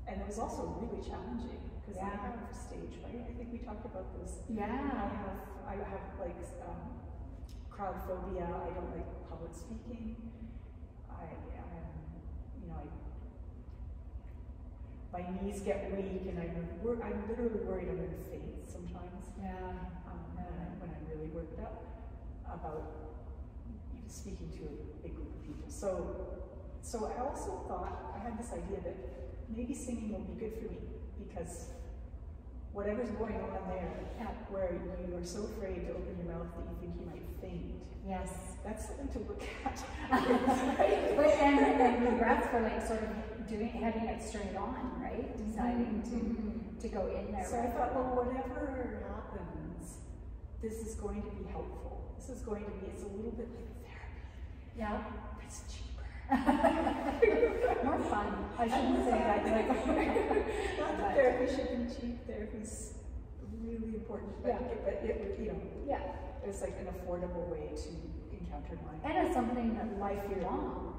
[0.07, 2.17] And it was also really challenging because I Yeah.
[2.17, 3.25] have stage fright.
[3.29, 4.41] I think we talked about this.
[4.51, 4.67] I Yeah.
[4.67, 6.37] have, I have like
[6.67, 7.01] um,
[7.71, 8.45] crowd phobia.
[8.47, 10.17] I don't like public speaking.
[11.11, 11.25] I,
[11.63, 11.95] um,
[12.61, 12.77] you know,
[15.15, 18.69] I, my knees get weak and I'm, wor- I'm literally worried I'm going to faint
[18.69, 19.55] sometimes Yeah.
[20.09, 21.85] um, when, I, when I'm really worked up
[22.47, 22.85] about
[24.09, 25.69] speaking to a big group of people.
[25.71, 25.89] So,
[26.83, 28.97] so I also thought I had this idea that
[29.49, 30.79] maybe singing will be good for me
[31.27, 31.67] because
[32.73, 34.29] whatever's going on there, Yeah.
[34.51, 34.73] where
[35.07, 37.75] you are so afraid to open your mouth that you think you might faint,
[38.07, 38.31] Yes.
[38.65, 39.85] that's something to look at.
[41.17, 45.37] but and, and congrats for like sort of doing having it straight on, right?
[45.37, 45.51] Mm-hmm.
[45.51, 46.79] Deciding to mm-hmm.
[46.81, 47.47] to go in there.
[47.47, 49.99] So I thought, well, whatever happens,
[50.63, 52.15] this is going to be helpful.
[52.19, 54.23] This is going to be, it's a little bit like therapy.
[54.79, 55.05] yeah.
[55.45, 56.07] It's cheaper.
[57.93, 58.49] More fun.
[58.59, 59.45] I shouldn't say that.
[60.79, 62.27] Not that therapy should be cheap.
[62.27, 62.95] Therapy's
[63.63, 64.59] really important, but, Yeah.
[64.85, 66.01] but it, you know, yeah.
[66.43, 67.91] it's like an affordable way to
[68.33, 69.01] encounter life.
[69.05, 70.95] And it's something that lifelong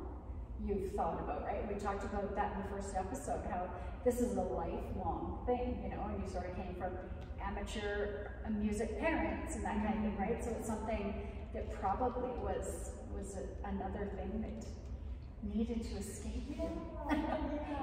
[0.63, 1.67] you've thought about, right?
[1.67, 3.69] We talked about that in the first episode, how
[4.05, 6.93] this is a lifelong thing, you know, and you sort of came from
[7.41, 10.21] amateur music parents and that kind of thing, mm-hmm.
[10.21, 10.43] right?
[10.43, 14.65] So it's something that probably was was a, another thing that
[15.53, 16.69] needed to escape you.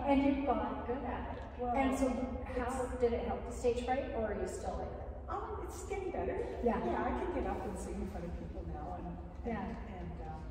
[0.06, 1.42] and you got good at it.
[1.60, 2.08] Well, and so
[2.56, 4.94] how did it help the stage fright or are you still like
[5.28, 6.38] Um, it's getting better.
[6.64, 6.80] Yeah.
[6.84, 9.06] Yeah, I can get up and sing in front of people now, and
[9.44, 9.98] and, Yeah.
[9.98, 10.42] and um,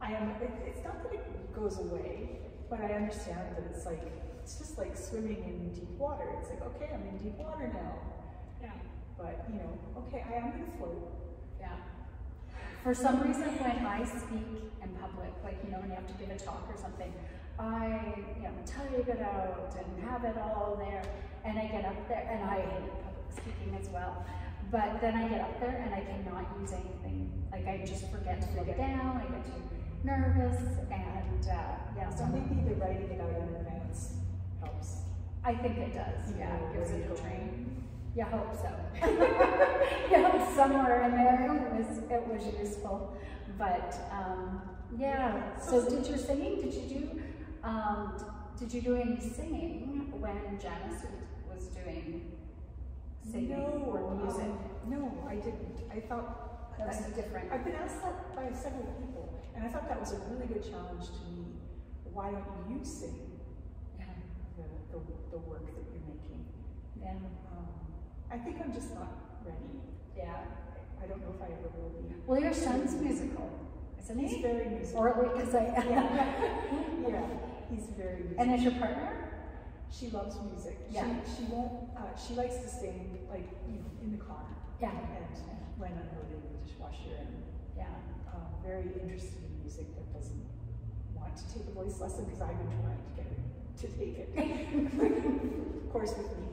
[0.00, 0.30] I am.
[0.40, 2.38] It, it's not that it goes away,
[2.70, 4.04] but I understand that it's like
[4.42, 6.28] it's just like swimming in deep water.
[6.38, 7.98] It's like okay, I'm in deep water now,
[8.62, 8.76] Yeah.
[9.18, 9.72] but you know,
[10.06, 11.02] okay, I am gonna float.
[11.58, 11.74] Yeah.
[12.82, 16.14] For some reason, when I speak in public, like, you know, when you have to
[16.14, 17.12] give a talk or something,
[17.58, 21.04] I, you know, type it out and have it all there,
[21.44, 24.24] and I get up there, and I hate public speaking as well.
[24.70, 27.28] But then I get up there and I cannot use anything.
[27.50, 29.18] Like I just forget to it down.
[29.18, 29.62] I get too
[30.04, 32.08] nervous, and uh, yeah.
[32.14, 34.14] So maybe the writing it out in advance
[34.62, 35.02] helps.
[35.44, 36.32] I think it does.
[36.38, 37.82] Yeah, Yeah, it gives it a train.
[38.14, 38.70] You hope so.
[40.10, 43.14] yeah, somewhere in there it was it was useful,
[43.56, 44.62] but um,
[44.96, 45.56] yeah.
[45.58, 46.60] So did your singing?
[46.60, 47.20] Did you do?
[47.62, 48.18] Um,
[48.58, 51.04] did you do any singing when Janice
[51.48, 52.32] was doing
[53.22, 54.42] singing no, or music?
[54.42, 54.58] um,
[54.88, 55.78] no, I didn't.
[55.92, 57.52] I thought That was different.
[57.52, 60.64] I've been asked that by several people, and I thought that was a really good
[60.68, 61.46] challenge to me.
[62.12, 63.38] Why don't you sing
[63.98, 64.06] Yeah,
[64.56, 64.64] the,
[64.98, 66.44] the, the work that you're making?
[67.00, 67.14] yeah,
[67.52, 67.68] Um,
[68.30, 69.10] I think I'm just not
[69.44, 69.80] ready.
[70.16, 70.44] yeah.
[71.02, 72.14] I don't know if I ever will be.
[72.26, 73.50] Well, your son's musical,
[74.00, 75.00] isn't He's very musical.
[75.00, 75.84] Or at least, because I.
[75.88, 77.26] yeah, yeah,
[77.70, 78.42] he's very musical.
[78.44, 79.26] and is your partner?
[79.90, 80.78] She loves music.
[80.90, 81.08] Yeah.
[81.24, 84.44] She, she won't, uh, she likes to sing, like, you know, in the car.
[84.80, 84.90] Yeah.
[84.90, 85.26] And
[85.78, 87.42] when unloading the dishwasher and
[87.76, 87.88] Yeah.
[88.32, 90.44] um, very interested in music that doesn't
[91.16, 93.40] want to take a voice lesson because I've been trying to get her
[93.80, 94.28] to take it.
[95.86, 96.44] of course, with me.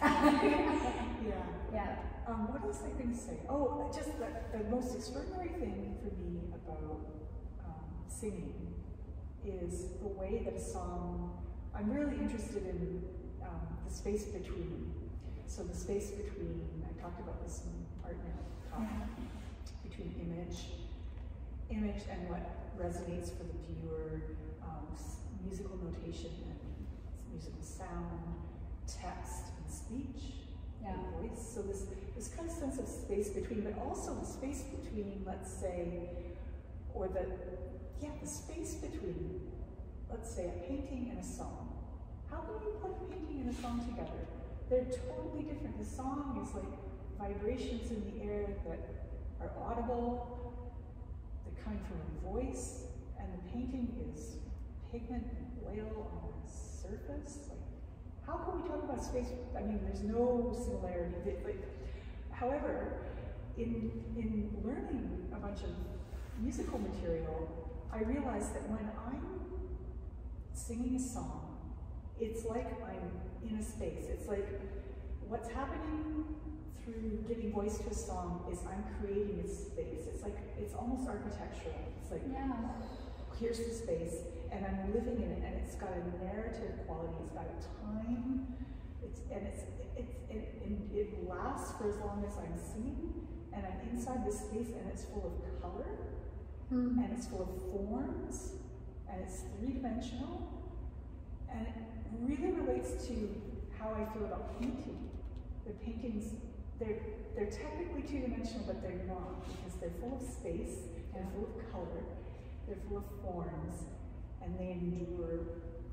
[0.02, 1.44] yeah.
[1.72, 1.96] Yeah.
[2.26, 3.36] Um, what else I to say?
[3.48, 7.04] Oh, just the, the most extraordinary thing for me about
[7.66, 8.74] um, singing
[9.44, 11.36] is the way that a song,
[11.74, 13.02] I'm really interested in
[13.42, 14.92] um, the space between.
[15.46, 17.74] So the space between, I talked about this in
[18.04, 18.86] Art Now, talk,
[19.82, 20.80] between image,
[21.68, 22.40] image and what
[22.78, 24.22] resonates for the viewer,
[24.62, 24.86] um,
[25.44, 26.58] musical notation and
[27.32, 28.49] musical sound,
[29.00, 30.34] text and speech
[30.82, 30.94] Yeah.
[30.94, 31.42] and voice.
[31.54, 31.86] So this
[32.16, 36.08] this kind of sense of space between, but also the space between, let's say,
[36.94, 37.24] or the
[38.00, 39.40] yeah, the space between,
[40.10, 41.68] let's say, a painting and a song.
[42.30, 44.20] How can you put a painting and a song together?
[44.68, 45.78] They're totally different.
[45.78, 46.74] The song is like
[47.18, 48.80] vibrations in the air that
[49.40, 50.54] are audible,
[51.44, 52.84] that come from a voice,
[53.18, 54.36] and the painting is
[54.90, 57.38] pigment and oil on a surface.
[57.48, 57.59] Like,
[58.30, 59.26] how can we talk about space?
[59.56, 61.34] I mean, there's no similarity.
[61.44, 61.62] Like,
[62.30, 63.02] however,
[63.58, 65.74] in in learning a bunch of
[66.40, 67.48] musical material,
[67.92, 69.26] I realized that when I'm
[70.52, 71.58] singing a song,
[72.20, 73.10] it's like I'm
[73.48, 74.04] in a space.
[74.08, 74.48] It's like
[75.26, 76.24] what's happening
[76.84, 80.06] through giving voice to a song is I'm creating a space.
[80.06, 81.82] It's like it's almost architectural.
[82.00, 82.52] It's like Yeah.
[83.40, 84.16] here's the space,
[84.52, 87.14] and I'm living in it, and it's got a narrative quality.
[87.24, 88.46] It's got a time.
[89.02, 89.62] It's and it's
[89.96, 94.40] it's it, and it lasts for as long as I'm singing, and I'm inside this
[94.40, 95.86] space, and it's full of color,
[96.68, 96.98] Hmm.
[96.98, 98.52] and it's full of forms,
[99.10, 100.70] and it's three dimensional,
[101.50, 101.74] and it
[102.20, 103.40] really relates to
[103.78, 105.10] how I feel about painting.
[105.66, 106.34] The paintings,
[106.78, 106.98] they're
[107.34, 110.76] they're technically two dimensional, but they're not because they're full of space,
[111.14, 112.02] they're full of color,
[112.66, 113.84] they're full of forms,
[114.42, 115.38] and they endure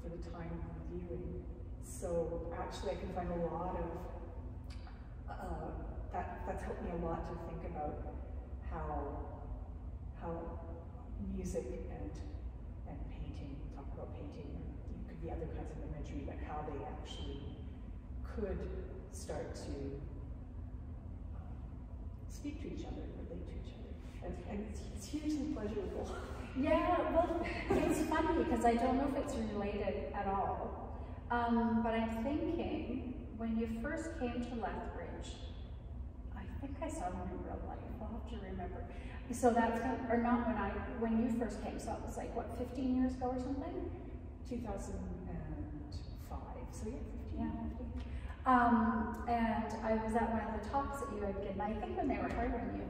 [0.01, 1.43] for the time of viewing.
[1.83, 3.89] So actually, I can find a lot of
[5.29, 5.69] uh,
[6.13, 6.41] that.
[6.47, 7.95] That's helped me a lot to think about
[8.69, 9.19] how
[10.21, 10.59] how
[11.35, 12.11] music and
[12.87, 13.55] and painting.
[13.75, 14.47] Talk about painting.
[14.91, 17.41] It could be other kinds of imagery, but how they actually
[18.23, 18.59] could
[19.11, 19.73] start to
[21.35, 21.57] um,
[22.29, 23.76] speak to each other, relate to each other,
[24.49, 26.09] and, it's, it's hugely pleasurable.
[26.59, 30.97] Yeah, well, it's funny because I don't know if it's related at all.
[31.29, 35.37] Um, but I'm thinking when you first came to Lethbridge,
[36.35, 37.77] I think I saw you in real life.
[38.01, 38.81] I'll have to remember.
[39.31, 41.79] So that's kind or not when I when you first came.
[41.79, 43.91] So it was like what 15 years ago or something.
[44.49, 46.39] 2005.
[46.71, 46.97] So yeah,
[47.37, 47.37] 15.
[47.37, 47.51] Yeah.
[48.47, 51.59] Um, and I was at one of the talks that you had given.
[51.61, 52.87] I think when they were hiring you.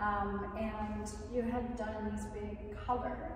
[0.00, 3.32] Um, and you had done these big color.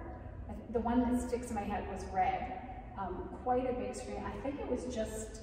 [0.72, 2.60] The one that sticks in my head was red.
[2.98, 4.22] Um, quite a big screen.
[4.24, 5.40] I think it was just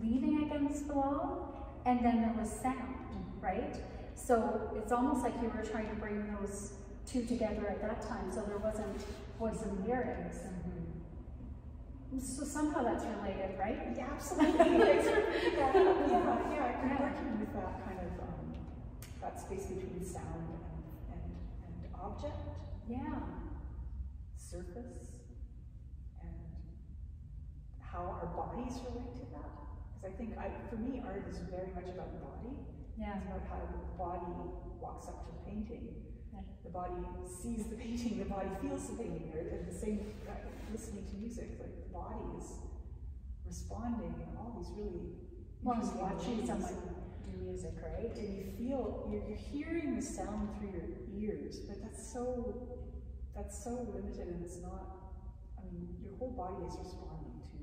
[0.00, 2.94] leaning against the wall, and then there was sound,
[3.40, 3.74] right?
[4.14, 6.74] So it's almost like you were trying to bring those
[7.06, 9.04] two together at that time, so there wasn't
[9.38, 10.38] voice and lyrics.
[12.18, 13.78] So somehow that's related, right?
[13.96, 14.56] Yeah, absolutely.
[14.78, 15.96] Thanks for bringing that up.
[16.08, 16.80] Yeah, yeah.
[16.82, 17.02] I'm Yeah.
[17.02, 17.85] working with that
[19.26, 20.46] that space between sound
[21.10, 21.22] and, and
[21.66, 22.38] and object,
[22.86, 23.18] Yeah.
[24.38, 25.26] surface,
[26.22, 26.38] and
[27.82, 29.50] how our bodies relate to that.
[29.90, 32.54] Because I think, I, for me, art is very much about the body.
[32.96, 33.18] Yeah.
[33.18, 34.30] It's about how the body
[34.78, 36.46] walks up to the painting, Yeah.
[36.62, 40.34] the body sees the painting, the body feels the painting, or the same uh,
[40.70, 42.46] listening to music, like the body is
[43.44, 45.18] responding in all these really
[45.64, 46.78] Well, watching someone
[47.26, 48.14] do music, right?
[48.16, 50.88] and you feel you're, you're hearing the sound through your
[51.34, 52.54] ears, but that's so
[53.34, 54.96] that's so limited and it's not.
[55.58, 57.58] I mean, your whole body is responding to,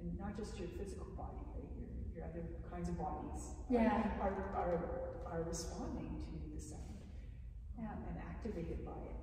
[0.00, 1.68] and not just your physical body, right?
[1.76, 4.02] Your, your other kinds of bodies Yeah.
[4.20, 4.78] are, are
[5.26, 6.98] are responding to the sound
[7.78, 7.92] Yeah.
[8.08, 9.16] and activated by it.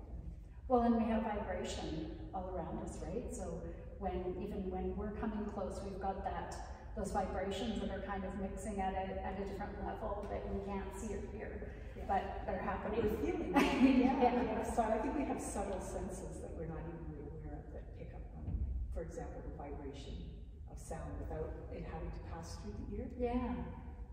[0.68, 3.34] Well, and we have vibration all around us, right?
[3.34, 3.62] So
[4.00, 6.56] when even when we're coming close, we've got that
[6.98, 10.58] those vibrations that are kind of mixing at a at a different level that we
[10.66, 12.04] can't see or hear, Yeah.
[12.10, 13.06] but they're happening.
[13.06, 13.54] We're feeling.
[14.02, 14.18] Yeah.
[14.18, 17.70] yeah, so I think we have subtle senses that we're not even really aware of
[17.74, 18.50] that pick up on,
[18.94, 20.26] for example, the vibration
[20.74, 23.06] of sound without it having to pass through the ear.
[23.18, 23.54] Yeah,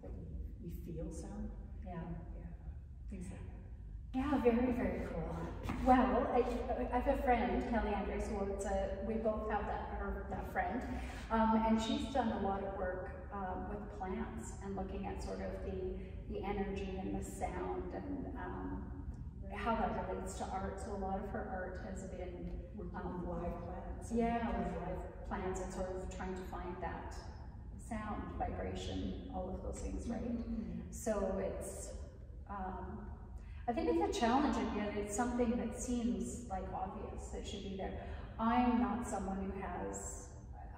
[0.04, 0.28] That we,
[0.60, 1.48] we feel sound.
[1.88, 2.04] yeah.
[2.36, 3.20] Yeah.
[3.32, 3.53] That.
[4.14, 5.36] Yeah, very, very cool.
[5.84, 6.44] Well, I,
[6.92, 8.38] I have a friend, Kelly Andres, who
[9.06, 10.80] we both have that, her, that friend,
[11.30, 15.40] um, and she's done a lot of work um, with plants and looking at sort
[15.40, 15.98] of the,
[16.28, 18.82] the energy and the sound and um,
[19.52, 20.80] how that relates to art.
[20.84, 22.50] So a lot of her art has been,
[22.94, 24.12] Um, with live plants.
[24.12, 27.14] yeah, with live plants and sort of trying to find that
[27.88, 30.22] sound, vibration, all of those things, right?
[30.22, 30.82] Mhm.
[30.90, 31.90] So it's,
[32.48, 33.03] um,
[33.66, 37.64] I think it's a challenge and yet it's something that seems like obvious that should
[37.64, 37.94] be there.
[38.38, 40.28] I'm not someone who has,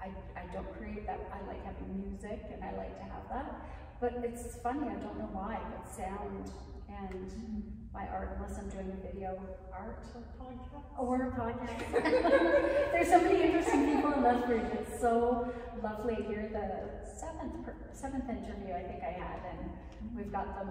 [0.01, 3.66] I, I don't create that, I like having music and I like to have that.
[4.01, 6.51] But it's funny, I don't know why, but sound
[6.89, 9.41] and my art, unless I'm doing a video
[9.72, 10.05] art
[10.39, 10.53] or
[10.99, 12.03] oh, a podcast.
[12.93, 14.70] There's so many interesting people in Lethbridge.
[14.74, 16.26] It's so lovely.
[16.28, 19.70] You're the seventh seventh interview I think I had, and
[20.15, 20.71] we've got them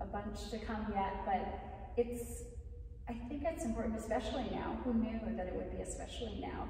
[0.00, 1.24] a bunch to come yet.
[1.24, 1.60] But
[1.96, 2.44] it's
[3.08, 4.78] I think it's important, especially now.
[4.84, 6.68] Who knew that it would be especially now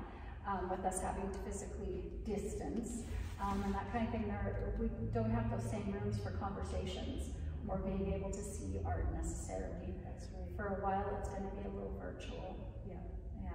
[0.48, 3.02] um, with us having to physically distance
[3.42, 4.24] um, and that kind of thing.
[4.26, 7.30] There, we don't have those same rooms for conversations
[7.68, 9.94] or being able to see art necessarily.
[10.04, 10.56] That's right.
[10.56, 12.56] For a while, it's going to be a little virtual.
[12.86, 12.94] Yeah.
[13.42, 13.50] Yeah,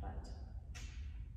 [0.00, 0.28] but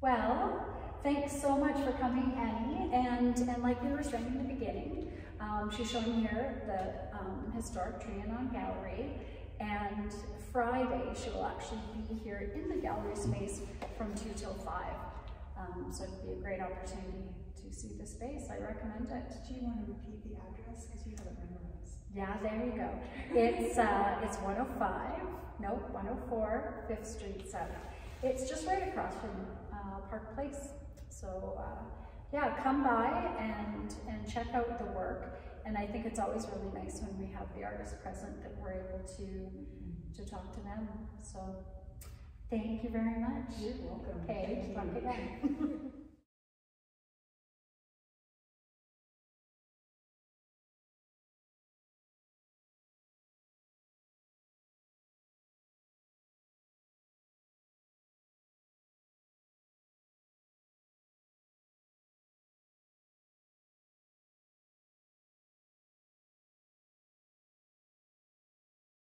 [0.02, 0.66] well,
[1.04, 2.94] thanks so much for coming, Annie.
[2.94, 7.52] And and like we were saying in the beginning, um, she's showing here the um,
[7.56, 9.12] historic Trianon Gallery.
[9.60, 10.14] And
[10.52, 13.62] Friday, she will actually be here in the gallery space
[13.98, 14.96] from two till five.
[15.58, 18.48] Um, so it'd be a great opportunity to see the space.
[18.50, 19.36] I recommend it.
[19.48, 21.98] Do you want to repeat the address because you have it memorized?
[22.16, 22.90] Yeah, there you go.
[23.38, 25.22] It's uh, it's 105,
[25.60, 27.68] nope, 104 Fifth Street South.
[28.24, 30.70] It's just right across from uh, Park Place.
[31.10, 31.84] So uh,
[32.32, 35.40] yeah, come by and and check out the work.
[35.66, 38.74] And I think it's always really nice when we have the artists present that we're
[38.74, 40.88] able to to talk to them.
[41.22, 41.40] So
[42.50, 43.52] thank you very much.
[43.60, 44.22] You're welcome.
[44.30, 44.98] Okay, Thank talk you.
[44.98, 45.92] again.